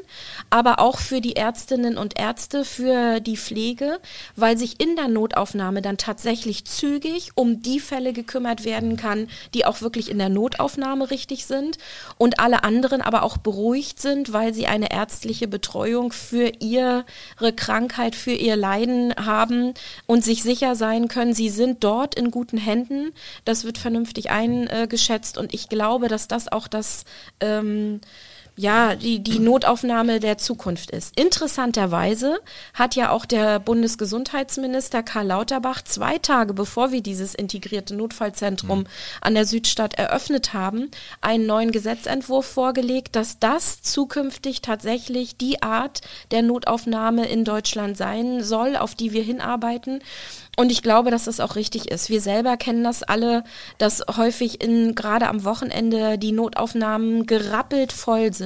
aber 0.49 0.79
auch 0.79 0.99
für 0.99 1.21
die 1.21 1.35
Ärztinnen 1.35 1.97
und 1.97 2.19
Ärzte, 2.19 2.65
für 2.65 3.19
die 3.19 3.37
Pflege, 3.37 3.99
weil 4.35 4.57
sich 4.57 4.79
in 4.79 4.95
der 4.95 5.07
Notaufnahme 5.07 5.81
dann 5.81 5.97
tatsächlich 5.97 6.65
zügig 6.65 7.31
um 7.35 7.61
die 7.61 7.79
Fälle 7.79 8.13
gekümmert 8.13 8.63
werden 8.63 8.97
kann, 8.97 9.27
die 9.53 9.65
auch 9.65 9.81
wirklich 9.81 10.09
in 10.09 10.17
der 10.17 10.29
Notaufnahme 10.29 11.11
richtig 11.11 11.45
sind 11.45 11.77
und 12.17 12.39
alle 12.39 12.63
anderen 12.63 13.01
aber 13.01 13.23
auch 13.23 13.37
beruhigt 13.37 14.01
sind, 14.01 14.33
weil 14.33 14.53
sie 14.53 14.67
eine 14.67 14.91
ärztliche 14.91 15.47
Betreuung 15.47 16.11
für 16.11 16.51
ihre 16.59 17.03
Krankheit, 17.55 18.15
für 18.15 18.31
ihr 18.31 18.55
Leiden 18.55 19.13
haben 19.15 19.73
und 20.05 20.23
sich 20.23 20.43
sicher 20.43 20.75
sein 20.75 20.84
können, 21.07 21.33
sie 21.33 21.49
sind 21.49 21.83
dort 21.83 22.15
in 22.15 22.31
guten 22.31 22.57
Händen. 22.57 23.11
Das 23.43 23.63
wird 23.63 23.77
vernünftig 23.77 24.29
eingeschätzt 24.29 25.37
und 25.37 25.53
ich 25.53 25.69
glaube, 25.69 26.07
dass 26.07 26.27
das 26.27 26.51
auch 26.51 26.67
das 26.67 27.05
ähm, 27.39 28.01
ja, 28.57 28.95
die, 28.95 29.19
die 29.19 29.39
Notaufnahme 29.39 30.19
der 30.19 30.37
Zukunft 30.37 30.91
ist. 30.91 31.19
Interessanterweise 31.19 32.39
hat 32.73 32.95
ja 32.95 33.09
auch 33.09 33.25
der 33.25 33.59
Bundesgesundheitsminister 33.59 35.03
Karl 35.03 35.27
Lauterbach 35.27 35.81
zwei 35.81 36.17
Tage 36.19 36.53
bevor 36.53 36.91
wir 36.91 37.01
dieses 37.01 37.35
integrierte 37.35 37.95
Notfallzentrum 37.95 38.79
mhm. 38.79 38.87
an 39.21 39.35
der 39.35 39.45
Südstadt 39.45 39.95
eröffnet 39.95 40.53
haben, 40.53 40.89
einen 41.19 41.45
neuen 41.45 41.71
Gesetzentwurf 41.71 42.45
vorgelegt, 42.45 43.15
dass 43.15 43.39
das 43.39 43.81
zukünftig 43.81 44.61
tatsächlich 44.61 45.35
die 45.35 45.61
Art 45.61 46.01
der 46.31 46.41
Notaufnahme 46.41 47.27
in 47.27 47.43
Deutschland 47.43 47.97
sein 47.97 48.43
soll, 48.43 48.77
auf 48.77 48.95
die 48.95 49.11
wir 49.11 49.23
hinarbeiten. 49.23 50.01
Und 50.57 50.71
ich 50.71 50.81
glaube, 50.81 51.11
dass 51.11 51.25
das 51.25 51.39
auch 51.39 51.55
richtig 51.55 51.91
ist. 51.91 52.09
Wir 52.09 52.21
selber 52.21 52.55
kennen 52.55 52.83
das 52.83 53.03
alle, 53.03 53.43
dass 53.77 54.03
häufig 54.15 54.63
in, 54.63 54.95
gerade 54.95 55.27
am 55.27 55.43
Wochenende 55.43 56.17
die 56.17 56.31
Notaufnahmen 56.31 57.25
gerappelt 57.25 57.91
voll 57.91 58.33
sind. 58.33 58.44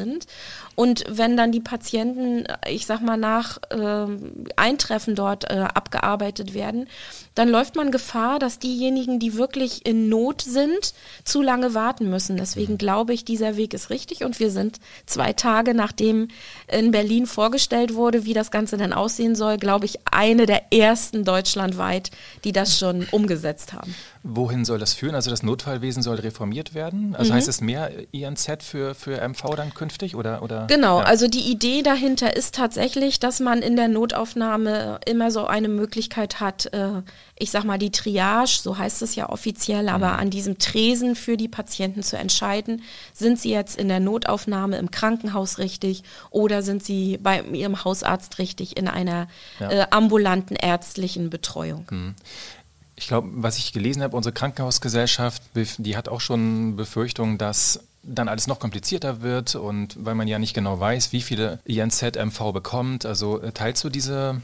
Und 0.75 1.03
wenn 1.09 1.35
dann 1.35 1.51
die 1.51 1.59
Patienten, 1.59 2.45
ich 2.67 2.85
sag 2.85 3.01
mal, 3.01 3.17
nach 3.17 3.57
äh, 3.69 4.07
Eintreffen 4.55 5.15
dort 5.15 5.49
äh, 5.49 5.65
abgearbeitet 5.73 6.53
werden, 6.53 6.87
dann 7.35 7.49
läuft 7.49 7.75
man 7.75 7.91
Gefahr, 7.91 8.39
dass 8.39 8.59
diejenigen, 8.59 9.19
die 9.19 9.35
wirklich 9.35 9.85
in 9.85 10.09
Not 10.09 10.41
sind, 10.41 10.93
zu 11.23 11.41
lange 11.41 11.73
warten 11.73 12.09
müssen. 12.09 12.37
Deswegen 12.37 12.73
mhm. 12.73 12.77
glaube 12.77 13.13
ich, 13.13 13.25
dieser 13.25 13.57
Weg 13.57 13.73
ist 13.73 13.89
richtig. 13.89 14.23
Und 14.23 14.39
wir 14.39 14.51
sind 14.51 14.79
zwei 15.05 15.33
Tage, 15.33 15.73
nachdem 15.73 16.29
in 16.67 16.91
Berlin 16.91 17.25
vorgestellt 17.25 17.93
wurde, 17.93 18.25
wie 18.25 18.33
das 18.33 18.51
Ganze 18.51 18.77
dann 18.77 18.93
aussehen 18.93 19.35
soll, 19.35 19.57
glaube 19.57 19.85
ich, 19.85 19.99
eine 20.11 20.45
der 20.45 20.73
ersten 20.73 21.23
deutschlandweit, 21.23 22.11
die 22.43 22.51
das 22.51 22.77
schon 22.77 23.07
umgesetzt 23.11 23.73
haben. 23.73 23.95
Wohin 24.23 24.65
soll 24.65 24.79
das 24.79 24.93
führen? 24.93 25.15
Also 25.15 25.29
das 25.29 25.43
Notfallwesen 25.43 26.03
soll 26.03 26.17
reformiert 26.17 26.73
werden? 26.73 27.15
Also 27.15 27.31
mhm. 27.31 27.37
heißt 27.37 27.47
es 27.47 27.61
mehr 27.61 27.91
INZ 28.11 28.63
für, 28.63 28.93
für 28.93 29.21
MV 29.25 29.55
dann 29.55 29.73
künftig? 29.73 30.15
Oder, 30.15 30.43
oder? 30.43 30.67
Genau, 30.67 30.99
ja. 30.99 31.05
also 31.05 31.29
die 31.29 31.49
Idee 31.49 31.83
dahinter 31.83 32.35
ist 32.35 32.53
tatsächlich, 32.53 33.21
dass 33.21 33.39
man 33.39 33.61
in 33.61 33.77
der 33.77 33.87
Notaufnahme 33.87 34.99
immer 35.05 35.31
so 35.31 35.45
eine 35.45 35.69
Möglichkeit 35.69 36.41
hat, 36.41 36.65
äh, 36.73 37.01
ich 37.37 37.51
sag 37.51 37.63
mal 37.63 37.77
die 37.77 37.91
Triage, 37.91 38.59
so 38.61 38.77
heißt 38.77 39.01
es 39.03 39.15
ja 39.15 39.29
offiziell, 39.29 39.83
mhm. 39.83 39.89
aber 39.89 40.19
an 40.19 40.29
diesem 40.29 40.57
Tresen 40.57 41.15
für 41.15 41.37
die 41.37 41.47
Patienten 41.47 42.03
zu 42.03 42.17
entscheiden, 42.17 42.81
sind 43.13 43.39
sie 43.39 43.51
jetzt 43.51 43.79
in 43.79 43.87
der 43.87 44.01
Notaufnahme 44.01 44.77
im 44.77 44.91
Krankenhaus 44.91 45.59
richtig 45.59 46.03
oder 46.29 46.61
sind 46.61 46.83
sie 46.83 47.17
bei 47.17 47.41
ihrem 47.41 47.85
Hausarzt 47.85 48.37
richtig 48.37 48.75
in 48.75 48.89
einer 48.89 49.27
ja. 49.61 49.71
äh, 49.71 49.87
ambulanten 49.91 50.57
ärztlichen 50.57 51.29
Betreuung. 51.29 51.85
Mhm. 51.89 52.15
Ich 52.99 53.07
glaube, 53.07 53.29
was 53.31 53.57
ich 53.57 53.71
gelesen 53.71 54.03
habe, 54.03 54.17
unsere 54.17 54.33
Krankenhausgesellschaft, 54.33 55.41
die 55.55 55.95
hat 55.95 56.09
auch 56.09 56.19
schon 56.19 56.75
Befürchtungen, 56.75 57.37
dass 57.37 57.79
dann 58.03 58.27
alles 58.27 58.47
noch 58.47 58.59
komplizierter 58.59 59.21
wird 59.21 59.55
und 59.55 59.95
weil 60.03 60.15
man 60.15 60.27
ja 60.27 60.37
nicht 60.37 60.53
genau 60.53 60.81
weiß, 60.81 61.13
wie 61.13 61.21
viele 61.21 61.59
INZ-MV 61.63 62.51
bekommt. 62.51 63.05
Also 63.05 63.41
äh, 63.41 63.53
teilst 63.53 63.85
du 63.85 63.89
diese 63.89 64.41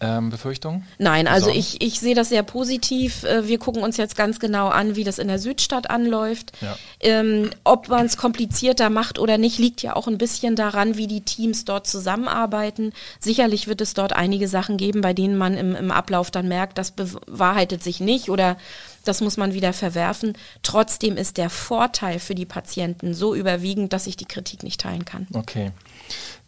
ähm, 0.00 0.30
Befürchtung? 0.30 0.84
Nein, 0.98 1.28
also 1.28 1.50
ich, 1.50 1.82
ich 1.82 2.00
sehe 2.00 2.14
das 2.14 2.30
sehr 2.30 2.42
positiv. 2.42 3.24
Äh, 3.24 3.46
wir 3.46 3.58
gucken 3.58 3.82
uns 3.82 3.96
jetzt 3.96 4.16
ganz 4.16 4.40
genau 4.40 4.68
an, 4.68 4.96
wie 4.96 5.04
das 5.04 5.18
in 5.18 5.28
der 5.28 5.38
Südstadt 5.38 5.90
anläuft. 5.90 6.52
Ja. 6.60 6.76
Ähm, 7.00 7.50
ob 7.64 7.88
man 7.88 8.06
es 8.06 8.16
komplizierter 8.16 8.90
macht 8.90 9.18
oder 9.18 9.38
nicht, 9.38 9.58
liegt 9.58 9.82
ja 9.82 9.96
auch 9.96 10.08
ein 10.08 10.18
bisschen 10.18 10.56
daran, 10.56 10.96
wie 10.96 11.06
die 11.06 11.20
Teams 11.22 11.64
dort 11.64 11.86
zusammenarbeiten. 11.86 12.92
Sicherlich 13.18 13.68
wird 13.68 13.80
es 13.80 13.94
dort 13.94 14.12
einige 14.12 14.48
Sachen 14.48 14.76
geben, 14.76 15.00
bei 15.00 15.12
denen 15.12 15.36
man 15.36 15.56
im, 15.56 15.74
im 15.74 15.90
Ablauf 15.90 16.30
dann 16.30 16.48
merkt, 16.48 16.78
das 16.78 16.90
bewahrheitet 16.90 17.82
sich 17.82 18.00
nicht 18.00 18.30
oder 18.30 18.56
das 19.04 19.20
muss 19.20 19.36
man 19.36 19.54
wieder 19.54 19.72
verwerfen. 19.72 20.34
Trotzdem 20.62 21.16
ist 21.16 21.36
der 21.36 21.50
Vorteil 21.50 22.18
für 22.18 22.34
die 22.34 22.46
Patienten 22.46 23.14
so 23.14 23.34
überwiegend, 23.34 23.92
dass 23.92 24.06
ich 24.06 24.16
die 24.16 24.26
Kritik 24.26 24.62
nicht 24.62 24.80
teilen 24.80 25.04
kann. 25.04 25.26
Okay. 25.32 25.72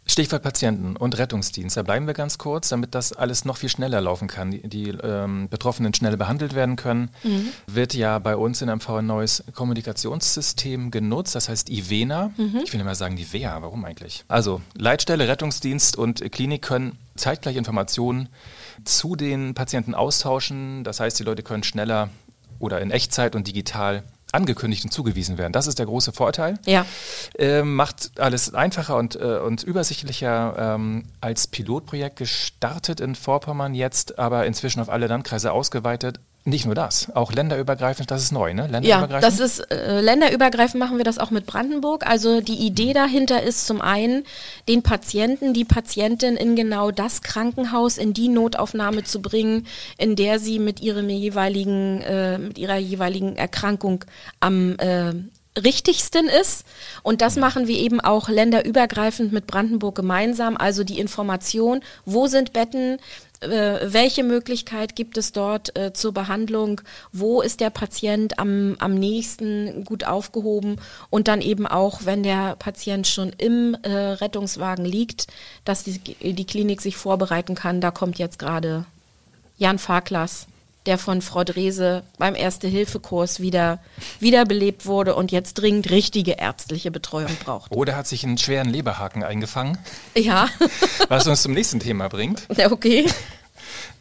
Stichwort 0.05 0.43
Patienten 0.43 0.97
und 0.97 1.17
Rettungsdienst. 1.17 1.77
Da 1.77 1.83
bleiben 1.83 2.07
wir 2.07 2.13
ganz 2.13 2.37
kurz, 2.37 2.69
damit 2.69 2.93
das 2.93 3.13
alles 3.13 3.45
noch 3.45 3.57
viel 3.57 3.69
schneller 3.69 4.01
laufen 4.01 4.27
kann, 4.27 4.51
die, 4.51 4.67
die 4.67 4.89
ähm, 4.89 5.47
Betroffenen 5.49 5.93
schneller 5.93 6.17
behandelt 6.17 6.55
werden 6.55 6.75
können. 6.75 7.09
Mhm. 7.23 7.49
Wird 7.67 7.93
ja 7.93 8.19
bei 8.19 8.35
uns 8.35 8.61
in 8.61 8.69
MV 8.69 8.89
ein 8.89 9.05
neues 9.05 9.43
Kommunikationssystem 9.53 10.91
genutzt, 10.91 11.35
das 11.35 11.47
heißt 11.47 11.69
IVENA. 11.69 12.31
Mhm. 12.35 12.61
Ich 12.65 12.73
will 12.73 12.81
immer 12.81 12.95
sagen 12.95 13.17
IVEA, 13.17 13.61
warum 13.61 13.85
eigentlich? 13.85 14.25
Also 14.27 14.61
Leitstelle, 14.75 15.27
Rettungsdienst 15.27 15.97
und 15.97 16.31
Klinik 16.31 16.63
können 16.63 16.97
zeitgleich 17.15 17.55
Informationen 17.55 18.27
zu 18.83 19.15
den 19.15 19.53
Patienten 19.53 19.95
austauschen. 19.95 20.83
Das 20.83 20.99
heißt, 20.99 21.17
die 21.17 21.23
Leute 21.23 21.43
können 21.43 21.63
schneller 21.63 22.09
oder 22.59 22.81
in 22.81 22.91
Echtzeit 22.91 23.35
und 23.35 23.47
digital 23.47 24.03
angekündigt 24.33 24.83
und 24.83 24.91
zugewiesen 24.91 25.37
werden. 25.37 25.53
Das 25.53 25.67
ist 25.67 25.79
der 25.79 25.85
große 25.85 26.11
Vorteil. 26.11 26.59
Ja. 26.65 26.85
Ähm, 27.37 27.75
macht 27.75 28.19
alles 28.19 28.53
einfacher 28.53 28.97
und, 28.97 29.15
äh, 29.15 29.37
und 29.37 29.63
übersichtlicher 29.63 30.75
ähm, 30.75 31.05
als 31.21 31.47
Pilotprojekt 31.47 32.17
gestartet 32.17 32.99
in 32.99 33.15
Vorpommern 33.15 33.75
jetzt, 33.75 34.19
aber 34.19 34.45
inzwischen 34.45 34.81
auf 34.81 34.89
alle 34.89 35.07
Landkreise 35.07 35.51
ausgeweitet. 35.51 36.19
Nicht 36.45 36.65
nur 36.65 36.75
das, 36.75 37.09
auch 37.15 37.31
länderübergreifend, 37.31 38.11
das 38.11 38.21
ist 38.21 38.33
neu, 38.33 38.53
ne? 38.53 38.67
Länderübergreifend? 38.67 39.11
Ja, 39.11 39.19
das 39.21 39.39
ist 39.39 39.59
äh, 39.71 40.01
länderübergreifend 40.01 40.77
machen 40.77 40.97
wir 40.97 41.05
das 41.05 41.17
auch 41.17 41.31
mit 41.31 41.45
Brandenburg. 41.45 42.05
Also 42.05 42.41
die 42.41 42.65
Idee 42.65 42.91
dahinter 42.91 43.41
ist 43.43 43.65
zum 43.65 43.79
einen, 43.79 44.25
den 44.67 44.83
Patienten, 44.83 45.53
die 45.53 45.63
Patientin 45.63 46.35
in 46.35 46.57
genau 46.57 46.91
das 46.91 47.21
Krankenhaus, 47.21 47.97
in 47.97 48.13
die 48.13 48.27
Notaufnahme 48.27 49.05
zu 49.05 49.21
bringen, 49.21 49.65
in 49.97 50.17
der 50.17 50.37
sie 50.39 50.59
mit 50.59 50.81
ihrem 50.81 51.09
jeweiligen, 51.09 52.01
äh, 52.01 52.37
mit 52.37 52.57
ihrer 52.57 52.77
jeweiligen 52.77 53.37
Erkrankung 53.37 54.03
am 54.41 54.75
äh, 54.79 55.13
richtigsten 55.57 56.27
ist. 56.27 56.65
Und 57.03 57.21
das 57.21 57.35
machen 57.35 57.67
wir 57.67 57.77
eben 57.77 58.01
auch 58.01 58.27
länderübergreifend 58.27 59.31
mit 59.31 59.47
Brandenburg 59.47 59.95
gemeinsam. 59.95 60.57
Also 60.57 60.83
die 60.83 60.99
Information, 60.99 61.81
wo 62.05 62.27
sind 62.27 62.53
Betten, 62.53 62.97
welche 63.49 64.23
Möglichkeit 64.23 64.95
gibt 64.95 65.17
es 65.17 65.31
dort 65.31 65.77
äh, 65.77 65.93
zur 65.93 66.13
Behandlung, 66.13 66.81
wo 67.11 67.41
ist 67.41 67.59
der 67.59 67.69
Patient 67.69 68.39
am, 68.39 68.75
am 68.79 68.95
nächsten 68.95 69.83
gut 69.83 70.05
aufgehoben? 70.05 70.77
Und 71.09 71.27
dann 71.27 71.41
eben 71.41 71.67
auch, 71.67 72.05
wenn 72.05 72.23
der 72.23 72.55
Patient 72.57 73.07
schon 73.07 73.31
im 73.37 73.75
äh, 73.83 73.91
Rettungswagen 73.91 74.85
liegt, 74.85 75.27
dass 75.65 75.83
die, 75.83 75.99
die 75.99 76.45
Klinik 76.45 76.81
sich 76.81 76.95
vorbereiten 76.95 77.55
kann. 77.55 77.81
Da 77.81 77.91
kommt 77.91 78.19
jetzt 78.19 78.39
gerade 78.39 78.85
Jan 79.57 79.79
Farklas 79.79 80.47
der 80.85 80.97
von 80.97 81.21
Frau 81.21 81.43
Drese 81.43 82.03
beim 82.17 82.35
Erste-Hilfe-Kurs 82.35 83.39
wieder 83.39 83.79
wiederbelebt 84.19 84.85
wurde 84.85 85.15
und 85.15 85.31
jetzt 85.31 85.55
dringend 85.55 85.89
richtige 85.89 86.33
ärztliche 86.33 86.91
Betreuung 86.91 87.35
braucht. 87.43 87.71
Oder 87.71 87.95
hat 87.95 88.07
sich 88.07 88.23
einen 88.23 88.37
schweren 88.37 88.69
Leberhaken 88.69 89.23
eingefangen. 89.23 89.77
Ja. 90.15 90.49
Was 91.09 91.27
uns 91.27 91.41
zum 91.41 91.53
nächsten 91.53 91.79
Thema 91.79 92.07
bringt. 92.09 92.47
Okay. 92.73 93.05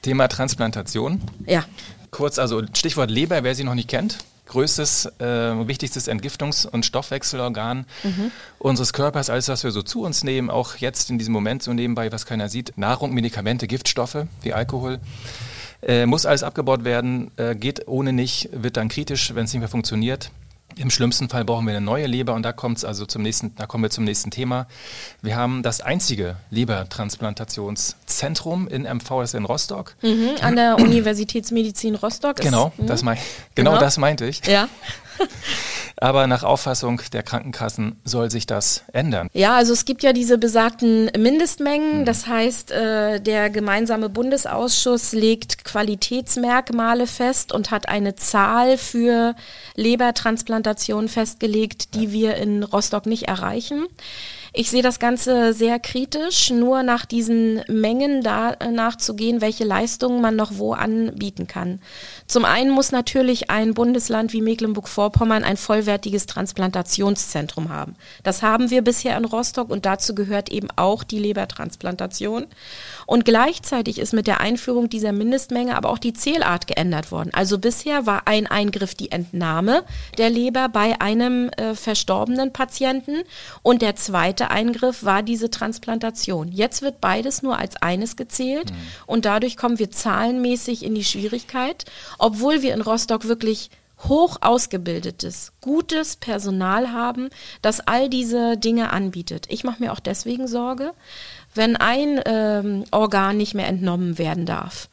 Thema 0.03 0.29
Transplantation. 0.29 1.21
Ja. 1.47 1.65
Kurz, 2.11 2.39
also 2.39 2.63
Stichwort 2.75 3.11
Leber, 3.11 3.43
wer 3.43 3.55
sie 3.55 3.65
noch 3.65 3.75
nicht 3.75 3.89
kennt. 3.89 4.19
Größtes, 4.47 5.07
äh, 5.19 5.25
wichtigstes 5.67 6.09
Entgiftungs- 6.09 6.67
und 6.67 6.87
Stoffwechselorgan 6.87 7.87
mhm. 8.03 8.31
unseres 8.59 8.93
Körpers, 8.93 9.31
alles, 9.31 9.49
was 9.49 9.65
wir 9.65 9.73
so 9.73 9.83
zu 9.83 10.03
uns 10.03 10.23
nehmen, 10.25 10.49
auch 10.49 10.77
jetzt 10.77 11.11
in 11.11 11.19
diesem 11.19 11.33
Moment 11.33 11.63
so 11.63 11.73
nebenbei, 11.73 12.13
was 12.13 12.25
keiner 12.25 12.49
sieht, 12.49 12.77
Nahrung, 12.77 13.13
Medikamente, 13.15 13.67
Giftstoffe 13.67 14.27
wie 14.43 14.53
Alkohol. 14.53 15.01
Äh, 15.83 16.07
muss 16.07 16.27
alles 16.27 16.45
abgebaut 16.45 16.85
werden, 16.85 17.33
äh, 17.37 17.57
geht 17.57 17.89
ohne 17.89 18.13
nicht, 18.13 18.51
wird 18.53 18.77
dann 18.77 18.89
kritisch, 18.89 19.35
wenn 19.35 19.47
es 19.47 19.53
nicht 19.53 19.61
mehr 19.61 19.69
funktioniert. 19.69 20.31
Im 20.77 20.91
schlimmsten 20.91 21.29
Fall 21.29 21.45
brauchen 21.45 21.67
wir 21.67 21.77
eine 21.77 21.85
neue 21.85 22.07
Leber 22.07 22.35
und 22.35 22.45
da 22.45 22.53
kommt's 22.53 22.85
also 22.85 23.05
zum 23.05 23.23
nächsten, 23.23 23.57
da 23.57 23.67
kommen 23.67 23.83
wir 23.85 23.91
zum 23.91 24.05
nächsten 24.05 24.31
Thema. 24.31 24.69
Wir 25.21 25.35
haben 25.37 25.63
das 25.63 25.81
einzige 25.81 26.37
Lebertransplantationszentrum 26.51 28.69
in 28.69 28.85
MV, 28.85 29.09
das 29.21 29.31
ist 29.31 29.39
in 29.39 29.45
Rostock. 29.45 29.97
Mhm, 30.03 30.37
an 30.41 30.55
der 30.57 30.77
Universitätsmedizin 30.79 31.97
Rostock. 31.97 32.37
Genau, 32.37 32.73
ist, 32.79 32.89
das 32.89 33.03
mein, 33.03 33.19
genau, 33.55 33.73
genau 33.73 33.83
das 33.83 33.99
meinte 33.99 34.25
ich. 34.25 34.41
Ja. 34.47 34.71
Aber 35.97 36.27
nach 36.27 36.43
Auffassung 36.43 37.01
der 37.13 37.23
Krankenkassen 37.23 38.01
soll 38.05 38.31
sich 38.31 38.47
das 38.47 38.83
ändern. 38.93 39.29
Ja, 39.33 39.55
also 39.57 39.73
es 39.73 39.85
gibt 39.85 40.03
ja 40.03 40.13
diese 40.13 40.39
besagten 40.39 41.11
Mindestmengen. 41.17 42.01
Mhm. 42.01 42.05
Das 42.05 42.27
heißt, 42.27 42.71
äh, 42.73 43.21
der 43.21 43.51
gemeinsame 43.51 44.09
Bundesausschuss 44.09 45.13
legt 45.13 45.65
Qualitätsmerkmale 45.65 47.07
fest 47.07 47.53
und 47.53 47.71
hat 47.71 47.89
eine 47.89 48.17
Zahl 48.17 48.79
für 48.79 49.35
Lebertransplantationen 49.77 51.09
festgelegt, 51.09 51.95
die 51.95 52.13
wir 52.13 52.37
in 52.37 52.63
Rostock 52.63 53.07
nicht 53.07 53.29
erreichen. 53.29 53.87
Ich 54.55 54.69
sehe 54.69 54.83
das 54.83 54.99
Ganze 54.99 55.55
sehr 55.55 55.79
kritisch, 55.79 56.51
nur 56.51 56.83
nach 56.83 57.07
diesen 57.07 57.63
Mengen 57.69 58.23
danach 58.23 58.97
zu 58.97 59.15
gehen, 59.15 59.41
welche 59.41 59.65
Leistungen 59.65 60.21
man 60.21 60.37
noch 60.37 60.53
wo 60.57 60.75
anbieten 60.75 61.47
kann. 61.47 61.81
Zum 62.27 62.45
einen 62.45 62.71
muss 62.71 62.93
natürlich 62.93 63.49
ein 63.49 63.73
Bundesland 63.73 64.35
wie 64.35 64.43
Mecklenburg-Vorpommern 64.43 65.43
ein 65.43 65.57
vollwertiges 65.57 66.27
Transplantationszentrum 66.27 67.71
haben. 67.71 67.97
Das 68.25 68.43
haben 68.43 68.69
wir 68.69 68.83
bisher 68.83 69.17
in 69.17 69.25
Rostock 69.25 69.71
und 69.71 69.87
dazu 69.87 70.15
gehört 70.15 70.51
eben 70.51 70.69
auch 70.77 71.03
die 71.03 71.19
Lebertransplantation. 71.19 72.45
Und 73.13 73.27
gleichzeitig 73.27 73.99
ist 73.99 74.15
mit 74.15 74.27
der 74.27 74.41
Einführung 74.41 74.89
dieser 74.89 75.13
Mindestmenge 75.13 75.77
aber 75.77 75.91
auch 75.91 75.99
die 75.99 76.15
Zählart 76.15 76.67
geändert 76.67 77.13
worden. 77.13 77.29
Also 77.35 77.59
bisher 77.59 78.07
war 78.07 78.23
ein 78.27 78.47
Eingriff 78.47 78.95
die 78.95 79.13
Entnahme 79.13 79.85
der 80.17 80.31
Leber 80.31 80.71
bei 80.71 80.99
einem 80.99 81.51
äh, 81.51 81.75
verstorbenen 81.75 82.55
Patienten 82.55 83.23
und 83.61 83.83
der 83.83 83.97
zweite 83.97 84.51
Eingriff 84.51 85.05
war 85.05 85.23
diese 85.23 85.51
Transplantation. 85.51 86.53
Jetzt 86.53 86.81
wird 86.81 87.03
beides 87.03 87.43
nur 87.43 87.59
als 87.59 87.77
eines 87.83 88.17
gezählt 88.17 88.71
mhm. 88.71 88.77
und 89.05 89.27
dadurch 89.27 89.59
kommen 89.59 89.79
wir 89.79 89.91
zahlenmäßig 89.91 90.83
in 90.83 90.95
die 90.95 91.05
Schwierigkeit, 91.05 91.85
obwohl 92.19 92.63
wir 92.63 92.73
in 92.73 92.81
Rostock 92.81 93.29
wirklich 93.29 93.69
hoch 94.09 94.39
ausgebildetes, 94.41 95.53
gutes 95.61 96.17
Personal 96.17 96.93
haben, 96.93 97.29
das 97.61 97.81
all 97.81 98.09
diese 98.09 98.57
Dinge 98.57 98.91
anbietet. 98.91 99.47
Ich 99.49 99.65
mache 99.65 99.83
mir 99.83 99.93
auch 99.93 100.01
deswegen 100.01 100.49
Sorge, 100.49 100.93
wenn 101.55 101.77
ein 101.77 102.21
ähm, 102.25 102.85
Organ 102.91 103.37
nicht 103.37 103.55
mehr 103.55 103.69
entnommen 103.69 104.19
werden 104.19 104.47
darf, 104.47 104.89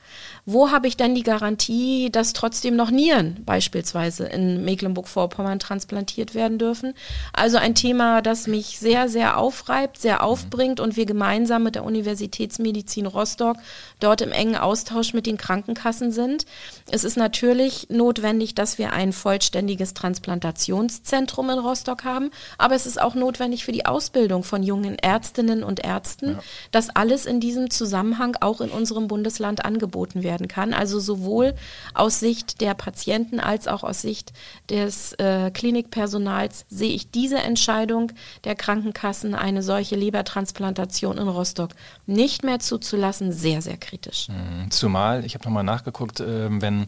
wo 0.45 0.71
habe 0.71 0.87
ich 0.87 0.97
denn 0.97 1.15
die 1.15 1.23
Garantie, 1.23 2.09
dass 2.11 2.33
trotzdem 2.33 2.75
noch 2.75 2.89
Nieren 2.89 3.43
beispielsweise 3.45 4.25
in 4.25 4.65
Mecklenburg-Vorpommern 4.65 5.59
transplantiert 5.59 6.33
werden 6.33 6.57
dürfen? 6.57 6.93
Also 7.33 7.57
ein 7.57 7.75
Thema, 7.75 8.21
das 8.21 8.47
mich 8.47 8.79
sehr, 8.79 9.09
sehr 9.09 9.37
aufreibt, 9.37 9.99
sehr 9.99 10.23
aufbringt 10.23 10.79
und 10.79 10.95
wir 10.95 11.05
gemeinsam 11.05 11.63
mit 11.63 11.75
der 11.75 11.83
Universitätsmedizin 11.83 13.05
Rostock 13.05 13.57
dort 13.99 14.21
im 14.21 14.31
engen 14.31 14.55
Austausch 14.55 15.13
mit 15.13 15.25
den 15.25 15.37
Krankenkassen 15.37 16.11
sind. 16.11 16.45
Es 16.89 17.03
ist 17.03 17.17
natürlich 17.17 17.87
notwendig, 17.89 18.55
dass 18.55 18.77
wir 18.77 18.93
ein 18.93 19.13
vollständiges 19.13 19.93
Transplantationszentrum 19.93 21.49
in 21.49 21.59
Rostock 21.59 22.03
haben, 22.03 22.31
aber 22.57 22.75
es 22.75 22.85
ist 22.85 22.99
auch 22.99 23.15
notwendig 23.15 23.65
für 23.65 23.71
die 23.71 23.85
Ausbildung 23.85 24.43
von 24.43 24.63
jungen 24.63 24.97
Ärztinnen 24.97 25.63
und 25.63 25.83
Ärzten, 25.83 26.31
ja. 26.31 26.39
dass 26.71 26.89
alles 26.89 27.25
in 27.25 27.39
diesem 27.39 27.69
Zusammenhang 27.69 28.35
auch 28.41 28.61
in 28.61 28.69
unserem 28.69 29.07
Bundesland 29.07 29.65
angeboten 29.65 29.98
werden 29.99 30.39
werden 30.39 30.47
kann. 30.47 30.73
Also 30.73 30.99
sowohl 30.99 31.55
aus 31.93 32.19
Sicht 32.19 32.61
der 32.61 32.73
Patienten 32.73 33.39
als 33.39 33.67
auch 33.67 33.83
aus 33.83 34.01
Sicht 34.01 34.31
des 34.69 35.13
äh, 35.13 35.51
Klinikpersonals 35.51 36.65
sehe 36.69 36.93
ich 36.93 37.11
diese 37.11 37.39
Entscheidung 37.39 38.11
der 38.43 38.55
Krankenkassen, 38.55 39.35
eine 39.35 39.63
solche 39.63 39.95
Lebertransplantation 39.95 41.17
in 41.17 41.27
Rostock 41.27 41.71
nicht 42.05 42.43
mehr 42.43 42.59
zuzulassen, 42.59 43.31
sehr, 43.31 43.61
sehr 43.61 43.77
kritisch. 43.77 44.29
Mhm. 44.29 44.71
Zumal, 44.71 45.25
ich 45.25 45.33
habe 45.33 45.43
nochmal 45.43 45.63
nachgeguckt, 45.63 46.19
äh, 46.19 46.47
wenn 46.49 46.87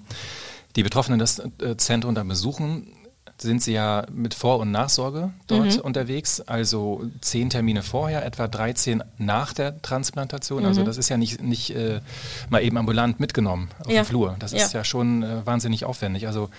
die 0.75 0.83
Betroffenen 0.83 1.19
das 1.19 1.39
äh, 1.39 1.75
Zentrum 1.77 2.15
dann 2.15 2.27
besuchen, 2.27 2.87
sind 3.41 3.61
Sie 3.61 3.73
ja 3.73 4.05
mit 4.13 4.33
Vor- 4.33 4.59
und 4.59 4.71
Nachsorge 4.71 5.31
dort 5.47 5.75
mhm. 5.75 5.81
unterwegs. 5.81 6.41
Also 6.41 7.03
zehn 7.21 7.49
Termine 7.49 7.83
vorher, 7.83 8.25
etwa 8.25 8.47
13 8.47 9.03
nach 9.17 9.53
der 9.53 9.81
Transplantation. 9.81 10.65
Also 10.65 10.81
mhm. 10.81 10.81
Also 10.81 10.83
das 10.89 10.97
ist 10.97 11.09
ja 11.09 11.17
nicht, 11.17 11.41
nicht 11.43 11.75
äh, 11.75 12.01
mal 12.49 12.63
eben 12.63 12.77
ambulant 12.77 13.19
mitgenommen 13.19 13.69
auf 13.85 13.91
ja. 13.91 14.01
dem 14.01 14.05
Flur. 14.05 14.35
Das 14.39 14.51
ja. 14.51 14.59
ist 14.59 14.73
ja 14.73 14.83
schon 14.83 15.21
äh, 15.21 15.45
wahnsinnig 15.45 15.85
aufwendig. 15.85 16.27
Also 16.27 16.49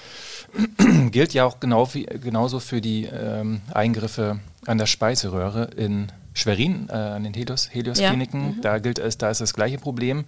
gilt 1.11 1.35
ja 1.35 1.45
auch 1.45 1.61
genau 1.61 1.93
wie, 1.95 2.05
genauso 2.05 2.61
für 2.61 2.81
die 2.81 3.05
ähm, 3.05 3.62
Eingriffe 3.73 4.39
an 4.67 4.79
der 4.79 4.87
Speiseröhre 4.87 5.71
in 5.77 6.12
Schwerin, 6.35 6.89
äh, 6.89 6.93
an 6.93 7.25
den 7.25 7.35
Helios-Kliniken. 7.35 8.57
Mhm. 8.57 8.61
Da 8.61 8.79
gilt 8.79 8.99
es, 8.99 9.19
da 9.19 9.31
ist 9.31 9.41
das 9.41 9.55
gleiche 9.55 9.79
Problem. 9.79 10.25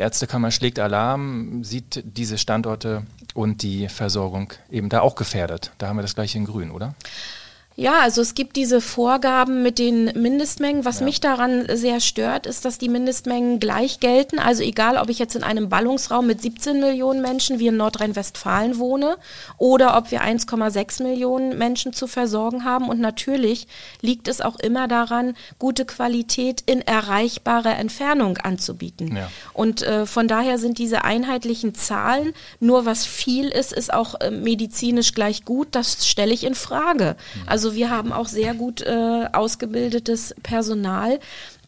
Ärztekammer 0.00 0.50
schlägt 0.50 0.78
Alarm, 0.78 1.62
sieht 1.62 2.02
diese 2.04 2.38
Standorte 2.38 3.02
und 3.34 3.62
die 3.62 3.88
Versorgung 3.88 4.52
eben 4.70 4.88
da 4.88 5.00
auch 5.00 5.14
gefährdet. 5.14 5.72
Da 5.78 5.88
haben 5.88 5.96
wir 5.96 6.02
das 6.02 6.14
gleiche 6.14 6.38
in 6.38 6.44
Grün, 6.44 6.70
oder? 6.70 6.94
Ja, 7.80 8.00
also 8.00 8.20
es 8.20 8.34
gibt 8.34 8.56
diese 8.56 8.82
Vorgaben 8.82 9.62
mit 9.62 9.78
den 9.78 10.12
Mindestmengen. 10.14 10.84
Was 10.84 10.98
ja. 10.98 11.06
mich 11.06 11.18
daran 11.20 11.64
sehr 11.72 12.00
stört, 12.00 12.46
ist, 12.46 12.66
dass 12.66 12.76
die 12.76 12.90
Mindestmengen 12.90 13.58
gleich 13.58 14.00
gelten. 14.00 14.38
Also 14.38 14.62
egal, 14.62 14.98
ob 14.98 15.08
ich 15.08 15.18
jetzt 15.18 15.34
in 15.34 15.42
einem 15.42 15.70
Ballungsraum 15.70 16.26
mit 16.26 16.42
17 16.42 16.78
Millionen 16.78 17.22
Menschen 17.22 17.58
wie 17.58 17.68
in 17.68 17.78
Nordrhein-Westfalen 17.78 18.76
wohne 18.76 19.16
oder 19.56 19.96
ob 19.96 20.10
wir 20.10 20.22
1,6 20.22 21.02
Millionen 21.02 21.56
Menschen 21.56 21.94
zu 21.94 22.06
versorgen 22.06 22.66
haben. 22.66 22.86
Und 22.86 23.00
natürlich 23.00 23.66
liegt 24.02 24.28
es 24.28 24.42
auch 24.42 24.58
immer 24.60 24.86
daran, 24.86 25.34
gute 25.58 25.86
Qualität 25.86 26.62
in 26.66 26.82
erreichbarer 26.82 27.78
Entfernung 27.78 28.36
anzubieten. 28.36 29.16
Ja. 29.16 29.30
Und 29.54 29.80
äh, 29.80 30.04
von 30.04 30.28
daher 30.28 30.58
sind 30.58 30.76
diese 30.76 31.04
einheitlichen 31.04 31.74
Zahlen, 31.74 32.34
nur 32.60 32.84
was 32.84 33.06
viel 33.06 33.48
ist, 33.48 33.72
ist 33.72 33.90
auch 33.90 34.20
äh, 34.20 34.30
medizinisch 34.30 35.14
gleich 35.14 35.46
gut. 35.46 35.68
Das 35.70 36.06
stelle 36.06 36.34
ich 36.34 36.44
in 36.44 36.54
Frage. 36.54 37.16
Mhm. 37.36 37.42
Also 37.46 37.69
also 37.70 37.78
wir 37.78 37.90
haben 37.90 38.12
auch 38.12 38.26
sehr 38.26 38.54
gut 38.54 38.80
äh, 38.80 39.26
ausgebildetes 39.32 40.34
Personal, 40.42 41.20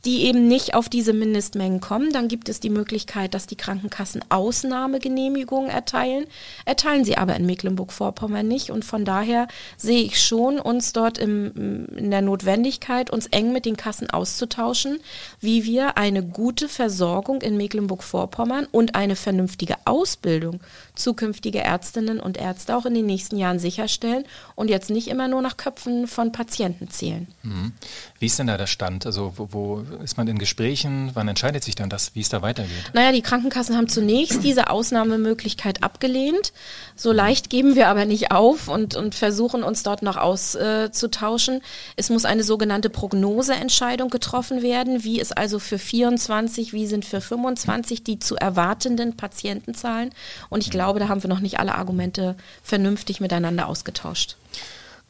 die 0.05 0.25
eben 0.25 0.49
nicht 0.49 0.75
auf 0.75 0.89
diese 0.89 1.13
Mindestmengen 1.13 1.81
kommen. 1.81 2.13
Dann 2.13 2.29
gibt 2.29 2.49
es 2.49 2.61
die 2.61 2.71
Möglichkeit, 2.71 3.35
dass 3.35 3.47
die 3.47 3.57
Krankenkassen 3.57 4.25
Ausnahmegenehmigungen 4.31 5.71
erteilen. 5.71 6.27
Erteilen 6.65 7.05
sie 7.05 7.17
aber 7.17 7.37
in 7.37 7.47
Mecklenburg-Vorpommern 7.47 8.47
nicht. 8.47 8.71
Und 8.71 8.85
von 8.85 9.05
daher 9.05 9.47
sehe 9.77 10.03
ich 10.03 10.21
schon 10.21 10.59
uns 10.59 10.93
dort 10.93 11.19
im, 11.19 11.87
in 11.97 12.11
der 12.11 12.23
Notwendigkeit, 12.23 13.11
uns 13.11 13.27
eng 13.27 13.53
mit 13.53 13.65
den 13.65 13.77
Kassen 13.77 14.11
auszutauschen, 14.11 14.99
wie 15.41 15.65
wir 15.65 15.97
eine 15.97 16.25
gute 16.25 16.69
Versorgung 16.69 17.41
in 17.41 17.57
Mecklenburg-Vorpommern 17.57 18.67
und 18.73 18.97
eine 18.97 19.15
vernünftige 19.17 19.77
Ausbildung 19.85 20.61
zukünftige 20.95 21.61
Ärztinnen 21.61 22.21
und 22.21 22.37
Ärzte 22.37 22.77
auch 22.77 22.87
in 22.87 22.95
den 22.95 23.07
nächsten 23.07 23.37
Jahren 23.37 23.59
sicherstellen 23.59 24.25
und 24.55 24.69
jetzt 24.69 24.91
nicht 24.91 25.09
immer 25.09 25.29
nur 25.29 25.43
nach 25.43 25.57
Köpfen 25.57 26.07
von 26.07 26.33
Patienten 26.33 26.91
zählen. 26.91 27.29
Mhm. 27.43 27.73
Wie 28.19 28.27
ist 28.27 28.39
denn 28.39 28.47
da 28.47 28.57
der 28.57 28.67
Stand? 28.67 29.07
Also 29.07 29.33
wo, 29.37 29.49
wo 29.53 29.85
ist 30.03 30.17
man 30.17 30.29
in 30.29 30.39
Gesprächen? 30.39 31.11
Wann 31.15 31.29
entscheidet 31.29 31.65
sich 31.65 31.75
dann 31.75 31.89
das, 31.89 32.15
wie 32.15 32.21
es 32.21 32.29
da 32.29 32.43
weitergeht? 32.43 32.91
Naja, 32.93 33.13
die 33.13 33.23
Krankenkassen 33.23 33.77
haben 33.77 33.89
zunächst 33.89 34.43
diese 34.45 34.71
Ausnahmemöglichkeit 34.71 35.83
abgelehnt. 35.83 36.53
So 36.97 37.13
leicht 37.13 37.51
geben 37.51 37.75
wir 37.75 37.89
aber 37.89 38.05
nicht 38.05 38.31
auf 38.31 38.69
und, 38.69 38.97
und 38.97 39.15
versuchen 39.15 39.63
uns 39.63 39.83
dort 39.83 40.03
noch 40.03 40.17
auszutauschen. 40.17 41.57
Äh, 41.57 41.95
es 41.97 42.11
muss 42.11 42.25
eine 42.25 42.43
sogenannte 42.43 42.91
Prognoseentscheidung 42.91 44.11
getroffen 44.11 44.63
werden. 44.63 45.05
Wie 45.05 45.21
ist 45.21 45.37
also 45.37 45.59
für 45.59 45.79
24, 45.79 46.73
wie 46.73 46.87
sind 46.87 47.05
für 47.05 47.21
25 47.21 48.05
die 48.05 48.19
zu 48.19 48.37
erwartenden 48.37 49.17
Patientenzahlen? 49.17 50.11
Und 50.49 50.63
ich 50.63 50.71
glaube, 50.71 51.01
da 51.01 51.09
haben 51.09 51.23
wir 51.23 51.29
noch 51.29 51.41
nicht 51.41 51.59
alle 51.59 51.75
Argumente 51.75 52.37
vernünftig 52.63 53.21
miteinander 53.21 53.69
ausgetauscht. 53.69 54.37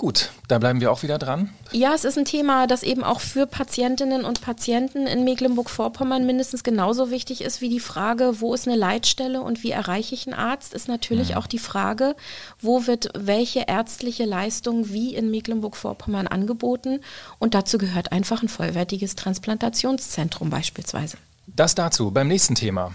Gut, 0.02 0.32
da 0.48 0.58
bleiben 0.58 0.80
wir 0.80 0.90
auch 0.90 1.04
wieder 1.04 1.16
dran. 1.16 1.50
Ja, 1.70 1.94
es 1.94 2.04
ist 2.04 2.18
ein 2.18 2.24
Thema, 2.24 2.66
das 2.66 2.82
eben 2.82 3.04
auch 3.04 3.20
für 3.20 3.46
Patientinnen 3.46 4.24
und 4.24 4.40
Patienten 4.40 5.06
in 5.06 5.22
Mecklenburg-Vorpommern 5.22 6.26
mindestens 6.26 6.64
genauso 6.64 7.12
wichtig 7.12 7.40
ist 7.40 7.60
wie 7.60 7.68
die 7.68 7.78
Frage, 7.78 8.40
wo 8.40 8.52
ist 8.52 8.66
eine 8.66 8.76
Leitstelle 8.76 9.42
und 9.42 9.62
wie 9.62 9.70
erreiche 9.70 10.16
ich 10.16 10.26
einen 10.26 10.34
Arzt, 10.34 10.74
ist 10.74 10.88
natürlich 10.88 11.30
mhm. 11.30 11.36
auch 11.36 11.46
die 11.46 11.60
Frage, 11.60 12.16
wo 12.60 12.88
wird 12.88 13.10
welche 13.16 13.60
ärztliche 13.68 14.24
Leistung 14.24 14.92
wie 14.92 15.14
in 15.14 15.30
Mecklenburg-Vorpommern 15.30 16.26
angeboten. 16.26 16.98
Und 17.38 17.54
dazu 17.54 17.78
gehört 17.78 18.10
einfach 18.10 18.42
ein 18.42 18.48
vollwertiges 18.48 19.14
Transplantationszentrum 19.14 20.50
beispielsweise. 20.50 21.16
Das 21.46 21.76
dazu 21.76 22.10
beim 22.10 22.26
nächsten 22.26 22.56
Thema. 22.56 22.92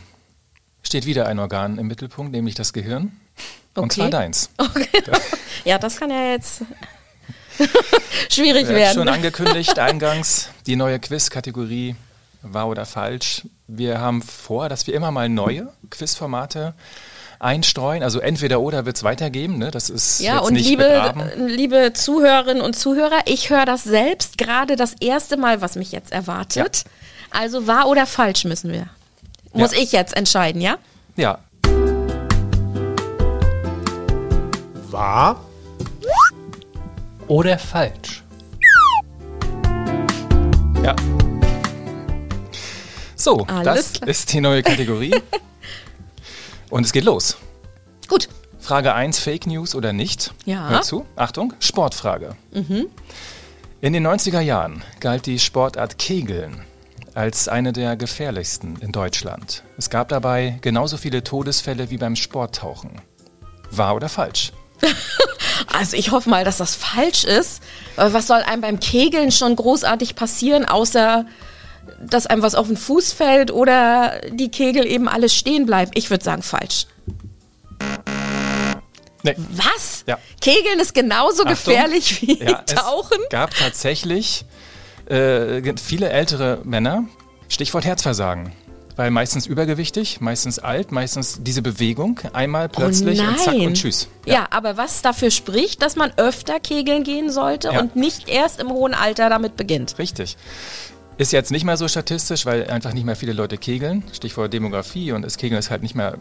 Steht 0.83 1.05
wieder 1.05 1.25
ein 1.27 1.39
Organ 1.39 1.77
im 1.77 1.87
Mittelpunkt, 1.87 2.33
nämlich 2.33 2.55
das 2.55 2.73
Gehirn. 2.73 3.13
Okay. 3.77 3.83
Und 3.83 3.93
zwar 3.93 4.09
deins. 4.09 4.49
Okay. 4.57 4.87
Ja, 5.65 5.77
das 5.77 5.97
kann 5.97 6.09
ja 6.09 6.31
jetzt 6.31 6.61
schwierig 8.31 8.67
werden. 8.67 8.93
Schon 8.95 9.09
angekündigt 9.09 9.79
eingangs 9.79 10.49
die 10.65 10.75
neue 10.75 10.99
Quiz-Kategorie 10.99 11.95
wahr 12.41 12.67
oder 12.67 12.85
falsch. 12.85 13.43
Wir 13.67 13.99
haben 13.99 14.21
vor, 14.21 14.69
dass 14.69 14.87
wir 14.87 14.93
immer 14.93 15.11
mal 15.11 15.27
neue 15.29 15.67
Quizformate 15.89 16.73
einstreuen? 17.39 18.01
Also 18.03 18.19
entweder 18.19 18.59
oder 18.61 18.85
wird 18.85 18.97
es 18.97 19.03
weitergeben, 19.03 19.57
ne? 19.57 19.69
Das 19.71 19.89
ist 19.89 20.19
ja 20.21 20.37
jetzt 20.37 20.47
und 20.47 20.53
nicht 20.53 20.67
liebe 20.67 20.83
begraben. 20.83 21.47
liebe 21.47 21.93
Zuhörerinnen 21.93 22.63
und 22.63 22.75
Zuhörer, 22.75 23.19
ich 23.25 23.49
höre 23.49 23.65
das 23.65 23.83
selbst 23.83 24.37
gerade 24.37 24.75
das 24.75 24.95
erste 24.99 25.37
Mal, 25.37 25.61
was 25.61 25.75
mich 25.75 25.91
jetzt 25.91 26.11
erwartet. 26.11 26.83
Also 27.29 27.67
wahr 27.67 27.87
oder 27.87 28.05
falsch 28.07 28.45
müssen 28.45 28.71
wir. 28.71 28.87
Muss 29.53 29.73
Ja. 29.73 29.79
ich 29.79 29.91
jetzt 29.91 30.15
entscheiden, 30.15 30.61
ja? 30.61 30.77
Ja, 31.15 31.39
Wahr 34.89 35.43
oder 37.27 37.57
falsch? 37.57 38.23
ja. 40.83 40.95
So, 43.15 43.45
Alles 43.47 43.63
das 43.63 43.93
klar. 43.93 44.09
ist 44.09 44.31
die 44.33 44.41
neue 44.41 44.63
Kategorie. 44.63 45.13
und 46.69 46.85
es 46.85 46.93
geht 46.93 47.03
los. 47.03 47.35
Gut. 48.07 48.29
Frage 48.59 48.93
1, 48.93 49.19
Fake 49.19 49.47
News 49.47 49.75
oder 49.75 49.91
nicht? 49.91 50.33
Ja. 50.45 50.69
Hör 50.69 50.81
zu. 50.81 51.05
Achtung, 51.15 51.53
Sportfrage. 51.59 52.35
In 53.81 53.93
den 53.93 54.05
90er 54.05 54.39
Jahren 54.39 54.83
galt 54.99 55.25
die 55.25 55.39
Sportart 55.39 55.97
Kegeln 55.97 56.61
als 57.15 57.47
eine 57.47 57.73
der 57.73 57.95
gefährlichsten 57.97 58.77
in 58.79 58.91
Deutschland. 58.91 59.63
Es 59.77 59.89
gab 59.89 60.09
dabei 60.09 60.59
genauso 60.61 60.97
viele 60.97 61.23
Todesfälle 61.23 61.89
wie 61.89 61.97
beim 61.97 62.15
Sporttauchen. 62.15 63.01
Wahr 63.71 63.95
oder 63.95 64.09
falsch? 64.09 64.51
Also 65.71 65.97
ich 65.97 66.11
hoffe 66.11 66.29
mal, 66.29 66.43
dass 66.43 66.57
das 66.57 66.75
falsch 66.75 67.23
ist. 67.23 67.61
Aber 67.95 68.13
Was 68.13 68.27
soll 68.27 68.39
einem 68.39 68.61
beim 68.61 68.79
Kegeln 68.79 69.31
schon 69.31 69.55
großartig 69.55 70.15
passieren, 70.15 70.65
außer 70.65 71.25
dass 72.01 72.27
einem 72.27 72.41
was 72.41 72.55
auf 72.55 72.67
den 72.67 72.77
Fuß 72.77 73.13
fällt 73.13 73.51
oder 73.51 74.19
die 74.29 74.49
Kegel 74.51 74.85
eben 74.85 75.07
alles 75.07 75.33
stehen 75.33 75.65
bleiben? 75.65 75.91
Ich 75.95 76.09
würde 76.09 76.23
sagen 76.23 76.41
falsch. 76.43 76.87
Nee. 79.23 79.35
Was? 79.51 80.03
Ja. 80.07 80.17
Kegeln 80.41 80.79
ist 80.79 80.93
genauso 80.93 81.43
Achtung. 81.43 81.49
gefährlich 81.49 82.21
wie 82.21 82.43
Ja, 82.43 82.61
Tauchen? 82.61 83.17
Es 83.23 83.29
gab 83.29 83.53
tatsächlich 83.55 84.45
äh, 85.09 85.61
viele 85.75 86.09
ältere 86.09 86.59
Männer, 86.63 87.05
Stichwort 87.49 87.85
Herzversagen. 87.85 88.53
Weil 88.97 89.12
meistens 89.12 89.45
übergewichtig, 89.45 90.19
meistens 90.21 90.60
alt, 90.60 90.91
meistens 90.91 91.38
diese 91.41 91.62
Bewegung, 91.62 92.19
einmal 92.33 92.67
plötzlich 92.67 93.19
und 93.21 93.39
zack 93.39 93.53
und 93.55 93.75
tschüss. 93.75 94.07
Ja. 94.25 94.47
aber 94.49 94.75
was 94.75 95.01
dafür 95.03 95.31
spricht, 95.31 95.81
dass 95.81 95.95
man 95.95 96.12
öfter 96.17 96.60
kegeln 96.60 97.03
gehen 97.03 97.29
sollte 97.31 97.69
Ja. 97.71 97.79
und 97.79 97.95
nicht 97.95 98.27
erst 98.27 98.60
im 98.60 98.69
hohen 98.69 98.93
Alter 98.95 99.29
damit 99.29 99.55
beginnt. 99.55 99.97
Richtig. 99.99 100.36
Ist 101.17 101.32
jetzt 101.32 101.49
nicht 101.51 101.63
mehr 101.65 101.77
so 101.77 101.88
statistisch, 101.88 102.45
weil 102.45 102.69
einfach 102.69 102.93
nicht 102.93 103.03
mehr 103.06 103.15
viele 103.15 103.34
Leute 103.34 103.58
kegeln. 103.58 104.03
Stichwort 104.13 104.53
Demografie 104.53 105.12
und 105.13 105.23
das 105.23 105.38
Kegeln 105.38 105.58
ist 105.58 105.71
halt 105.71 105.82
nicht 105.82 105.95
mehr, 105.95 106.13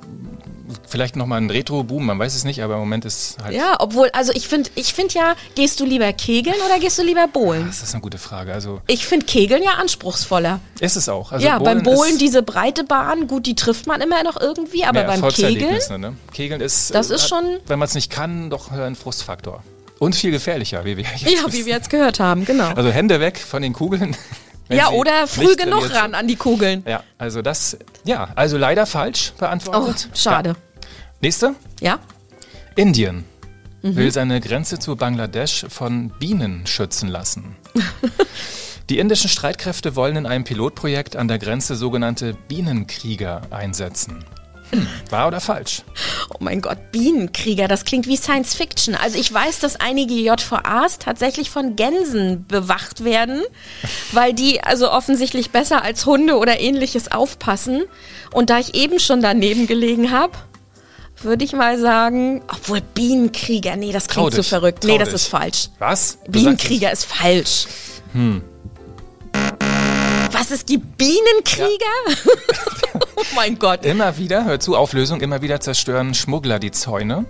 vielleicht 0.89 1.17
nochmal 1.17 1.39
ein 1.41 1.51
Retro-Boom, 1.51 2.07
man 2.07 2.19
weiß 2.19 2.35
es 2.35 2.45
nicht, 2.45 2.63
aber 2.63 2.75
im 2.75 2.81
Moment 2.81 3.05
ist 3.05 3.37
halt. 3.45 3.55
Ja, 3.55 3.77
obwohl, 3.79 4.09
also 4.15 4.33
ich 4.35 4.49
finde 4.49 4.71
ich 4.75 4.95
find 4.95 5.13
ja, 5.13 5.35
gehst 5.55 5.81
du 5.81 5.85
lieber 5.85 6.11
kegeln 6.15 6.57
oder 6.65 6.79
gehst 6.81 6.99
du 6.99 7.03
lieber 7.03 7.29
bowlen? 7.29 7.67
Das 7.67 7.83
ist 7.83 7.93
eine 7.93 8.01
gute 8.01 8.17
Frage. 8.17 8.55
Also 8.55 8.81
Ich 8.87 9.07
finde 9.07 9.27
Kegeln 9.27 9.63
ja 9.63 9.73
anspruchsvoller. 9.73 10.61
ist 10.81 10.97
es 10.97 11.11
auch. 11.11 11.31
Also 11.31 11.47
ja, 11.47 11.59
beim 11.59 11.83
Bowlen 11.83 11.97
Bowlen 11.97 12.13
ist- 12.13 12.21
diese 12.23 12.43
breite 12.43 12.85
Bahn, 12.85 13.27
gut, 13.27 13.45
die 13.45 13.55
trifft 13.55 13.87
man 13.87 14.01
immer 14.01 14.23
noch 14.23 14.41
irgendwie, 14.41 14.85
aber 14.87 15.05
beim 15.05 15.21
Kegeln, 15.29 15.79
Ne? 16.01 16.15
Kegeln 16.33 16.63
ist, 16.63 16.95
Das 16.95 17.11
ist 17.11 17.25
hat- 17.25 17.29
schon- 17.29 17.59
wenn 17.67 17.79
man 17.79 17.87
es 17.87 17.95
nicht 17.95 18.11
kann, 18.11 18.49
doch 18.49 18.73
ein 18.73 18.97
Frustfaktor. 18.97 19.63
Und 19.99 20.15
viel 20.15 20.31
gefährlicher, 20.31 20.85
wie 20.87 20.97
wir 20.97 21.05
jetzt 21.05 21.23
ja, 21.31 21.53
wie 21.53 21.65
wir 21.67 21.75
jetzt 21.75 21.89
gehört 21.91 22.19
haben, 22.21 22.45
genau. 22.47 22.69
Also 22.75 22.91
Hände 22.91 23.21
weg 23.21 23.39
von 23.39 23.61
den 23.63 23.73
Kugeln. 23.75 24.17
Wenn 24.69 24.79
ja, 24.79 24.89
sie 24.89 24.95
oder 24.95 25.27
früh 25.27 25.55
genug 25.57 25.93
ran 25.95 26.15
an 26.15 26.27
die 26.29 26.37
Kugeln. 26.37 26.83
Ja, 26.87 27.03
also 27.19 27.43
das, 27.43 27.77
ja, 28.05 28.29
also 28.35 28.57
leider 28.59 28.87
falsch 28.87 29.33
Oh, 29.37 29.41
beantwortet. 29.41 30.09
schade. 30.15 30.51
Ja. 30.51 30.55
Nächste. 31.21 31.55
Ja? 31.81 31.99
Indien 32.75 33.25
Mhm. 33.83 33.97
will 33.97 34.11
seine 34.13 34.41
Grenze 34.41 34.79
zu 34.79 34.97
Bangladesch 34.97 35.67
von 35.69 36.11
Bienen 36.19 36.67
schützen 36.67 37.09
lassen. 37.09 37.57
Die 38.91 38.99
indischen 38.99 39.29
Streitkräfte 39.29 39.97
wollen 39.97 40.17
in 40.17 40.27
einem 40.27 40.45
Pilotprojekt 40.45 41.17
an 41.17 41.27
der 41.29 41.39
Grenze 41.39 41.75
sogenannte 41.75 42.35
Bienenkrieger 42.49 43.43
einsetzen. 43.51 44.25
Hm, 44.71 44.87
wahr 45.11 45.29
oder 45.29 45.41
falsch? 45.41 45.83
Oh 46.31 46.39
mein 46.41 46.61
Gott, 46.61 46.93
Bienenkrieger, 46.93 47.69
das 47.69 47.85
klingt 47.85 48.07
wie 48.07 48.17
Science 48.17 48.55
Fiction. 48.55 48.95
Also 48.95 49.19
ich 49.19 49.33
weiß, 49.33 49.61
dass 49.61 49.77
einige 49.77 50.15
JVAs 50.15 50.99
tatsächlich 50.99 51.51
von 51.51 51.77
Gänsen 51.77 52.47
bewacht 52.47 53.05
werden, 53.05 53.43
weil 54.13 54.33
die 54.33 54.63
also 54.63 54.91
offensichtlich 54.91 55.51
besser 55.51 55.83
als 55.83 56.07
Hunde 56.07 56.37
oder 56.37 56.61
ähnliches 56.61 57.11
aufpassen. 57.13 57.85
Und 58.33 58.51
da 58.51 58.59
ich 58.59 58.75
eben 58.75 58.99
schon 58.99 59.23
daneben 59.23 59.67
gelegen 59.67 60.11
habe, 60.11 60.33
würde 61.23 61.45
ich 61.45 61.53
mal 61.53 61.79
sagen, 61.79 62.43
obwohl 62.49 62.81
Bienenkrieger, 62.81 63.77
nee, 63.77 63.93
das 63.93 64.09
klingt 64.09 64.33
so 64.33 64.39
dich, 64.39 64.49
verrückt. 64.49 64.85
Nee, 64.85 64.99
das 64.99 65.13
ist 65.13 65.29
falsch. 65.29 65.71
Was? 65.79 66.19
Du 66.27 66.33
Bienenkrieger 66.33 66.93
ist 66.93 67.07
falsch. 67.07 67.67
Was, 70.47 70.53
es 70.61 70.67
gibt 70.67 70.97
Bienenkrieger? 70.97 72.21
oh 73.17 73.23
mein 73.35 73.59
Gott. 73.59 73.85
Immer 73.85 74.17
wieder, 74.17 74.45
hör 74.45 74.61
zu, 74.61 74.77
Auflösung, 74.77 75.21
immer 75.21 75.43
wieder 75.43 75.59
zerstören 75.61 76.15
Schmuggler 76.15 76.61
die 76.61 76.71
Zäune, 76.71 77.25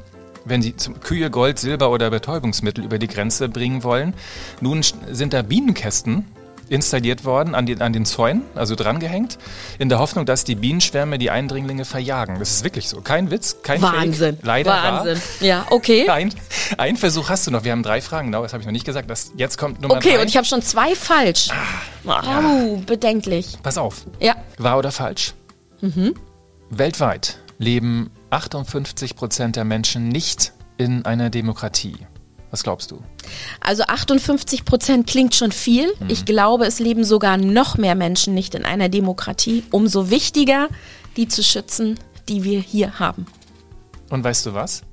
wenn 0.44 0.60
sie 0.60 0.76
zum 0.76 1.00
Kühe, 1.00 1.30
Gold, 1.30 1.58
Silber 1.58 1.90
oder 1.90 2.10
Betäubungsmittel 2.10 2.84
über 2.84 2.98
die 2.98 3.06
Grenze 3.06 3.48
bringen 3.48 3.84
wollen. 3.84 4.12
Nun 4.60 4.82
sind 4.82 5.32
da 5.32 5.40
Bienenkästen 5.40 6.26
installiert 6.68 7.24
worden 7.24 7.54
an, 7.54 7.66
die, 7.66 7.80
an 7.80 7.92
den 7.92 8.04
Zäunen, 8.04 8.42
also 8.54 8.74
drangehängt, 8.74 9.38
in 9.78 9.88
der 9.88 9.98
Hoffnung, 9.98 10.26
dass 10.26 10.44
die 10.44 10.54
Bienenschwärme 10.54 11.18
die 11.18 11.30
Eindringlinge 11.30 11.84
verjagen. 11.84 12.38
Das 12.38 12.50
ist 12.50 12.64
wirklich 12.64 12.88
so. 12.88 13.00
Kein 13.00 13.30
Witz, 13.30 13.58
kein 13.62 13.80
Wahnsinn. 13.82 14.36
Fake. 14.36 14.44
Leider 14.46 14.70
Wahnsinn. 14.70 15.16
wahr. 15.16 15.46
Ja, 15.46 15.66
okay. 15.70 16.08
Ein, 16.16 16.32
ein 16.78 16.96
Versuch 16.96 17.28
hast 17.28 17.46
du 17.46 17.50
noch. 17.50 17.64
Wir 17.64 17.72
haben 17.72 17.82
drei 17.82 18.00
Fragen. 18.00 18.28
Genau, 18.28 18.42
das 18.42 18.52
habe 18.52 18.62
ich 18.62 18.66
noch 18.66 18.72
nicht 18.72 18.86
gesagt. 18.86 19.08
Das, 19.10 19.32
jetzt 19.36 19.58
kommt 19.58 19.80
Nummer 19.80 19.96
Okay, 19.96 20.14
drei. 20.14 20.22
und 20.22 20.28
ich 20.28 20.36
habe 20.36 20.46
schon 20.46 20.62
zwei 20.62 20.94
falsch. 20.94 21.48
Oh, 22.06 22.76
bedenklich. 22.86 23.58
Pass 23.62 23.78
auf. 23.78 24.04
Ja. 24.20 24.34
Wahr 24.58 24.78
oder 24.78 24.92
falsch? 24.92 25.34
Mhm. 25.80 26.14
Weltweit 26.70 27.38
leben 27.58 28.10
58 28.30 29.16
Prozent 29.16 29.56
der 29.56 29.64
Menschen 29.64 30.08
nicht 30.08 30.52
in 30.78 31.04
einer 31.04 31.30
Demokratie. 31.30 31.96
Was 32.56 32.62
glaubst 32.62 32.90
du? 32.90 33.02
Also 33.60 33.82
58 33.82 34.64
Prozent 34.64 35.06
klingt 35.06 35.34
schon 35.34 35.52
viel. 35.52 35.92
Ich 36.08 36.24
glaube, 36.24 36.64
es 36.64 36.78
leben 36.78 37.04
sogar 37.04 37.36
noch 37.36 37.76
mehr 37.76 37.94
Menschen 37.94 38.32
nicht 38.32 38.54
in 38.54 38.64
einer 38.64 38.88
Demokratie. 38.88 39.62
Umso 39.72 40.08
wichtiger, 40.08 40.68
die 41.18 41.28
zu 41.28 41.42
schützen, 41.44 42.00
die 42.30 42.44
wir 42.44 42.58
hier 42.60 42.98
haben. 42.98 43.26
Und 44.08 44.24
weißt 44.24 44.46
du 44.46 44.54
was? 44.54 44.84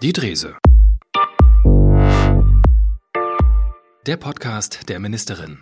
Die 0.02 0.12
Drese. 0.12 0.56
Der 4.06 4.16
Podcast 4.16 4.88
der 4.88 4.98
Ministerin. 4.98 5.58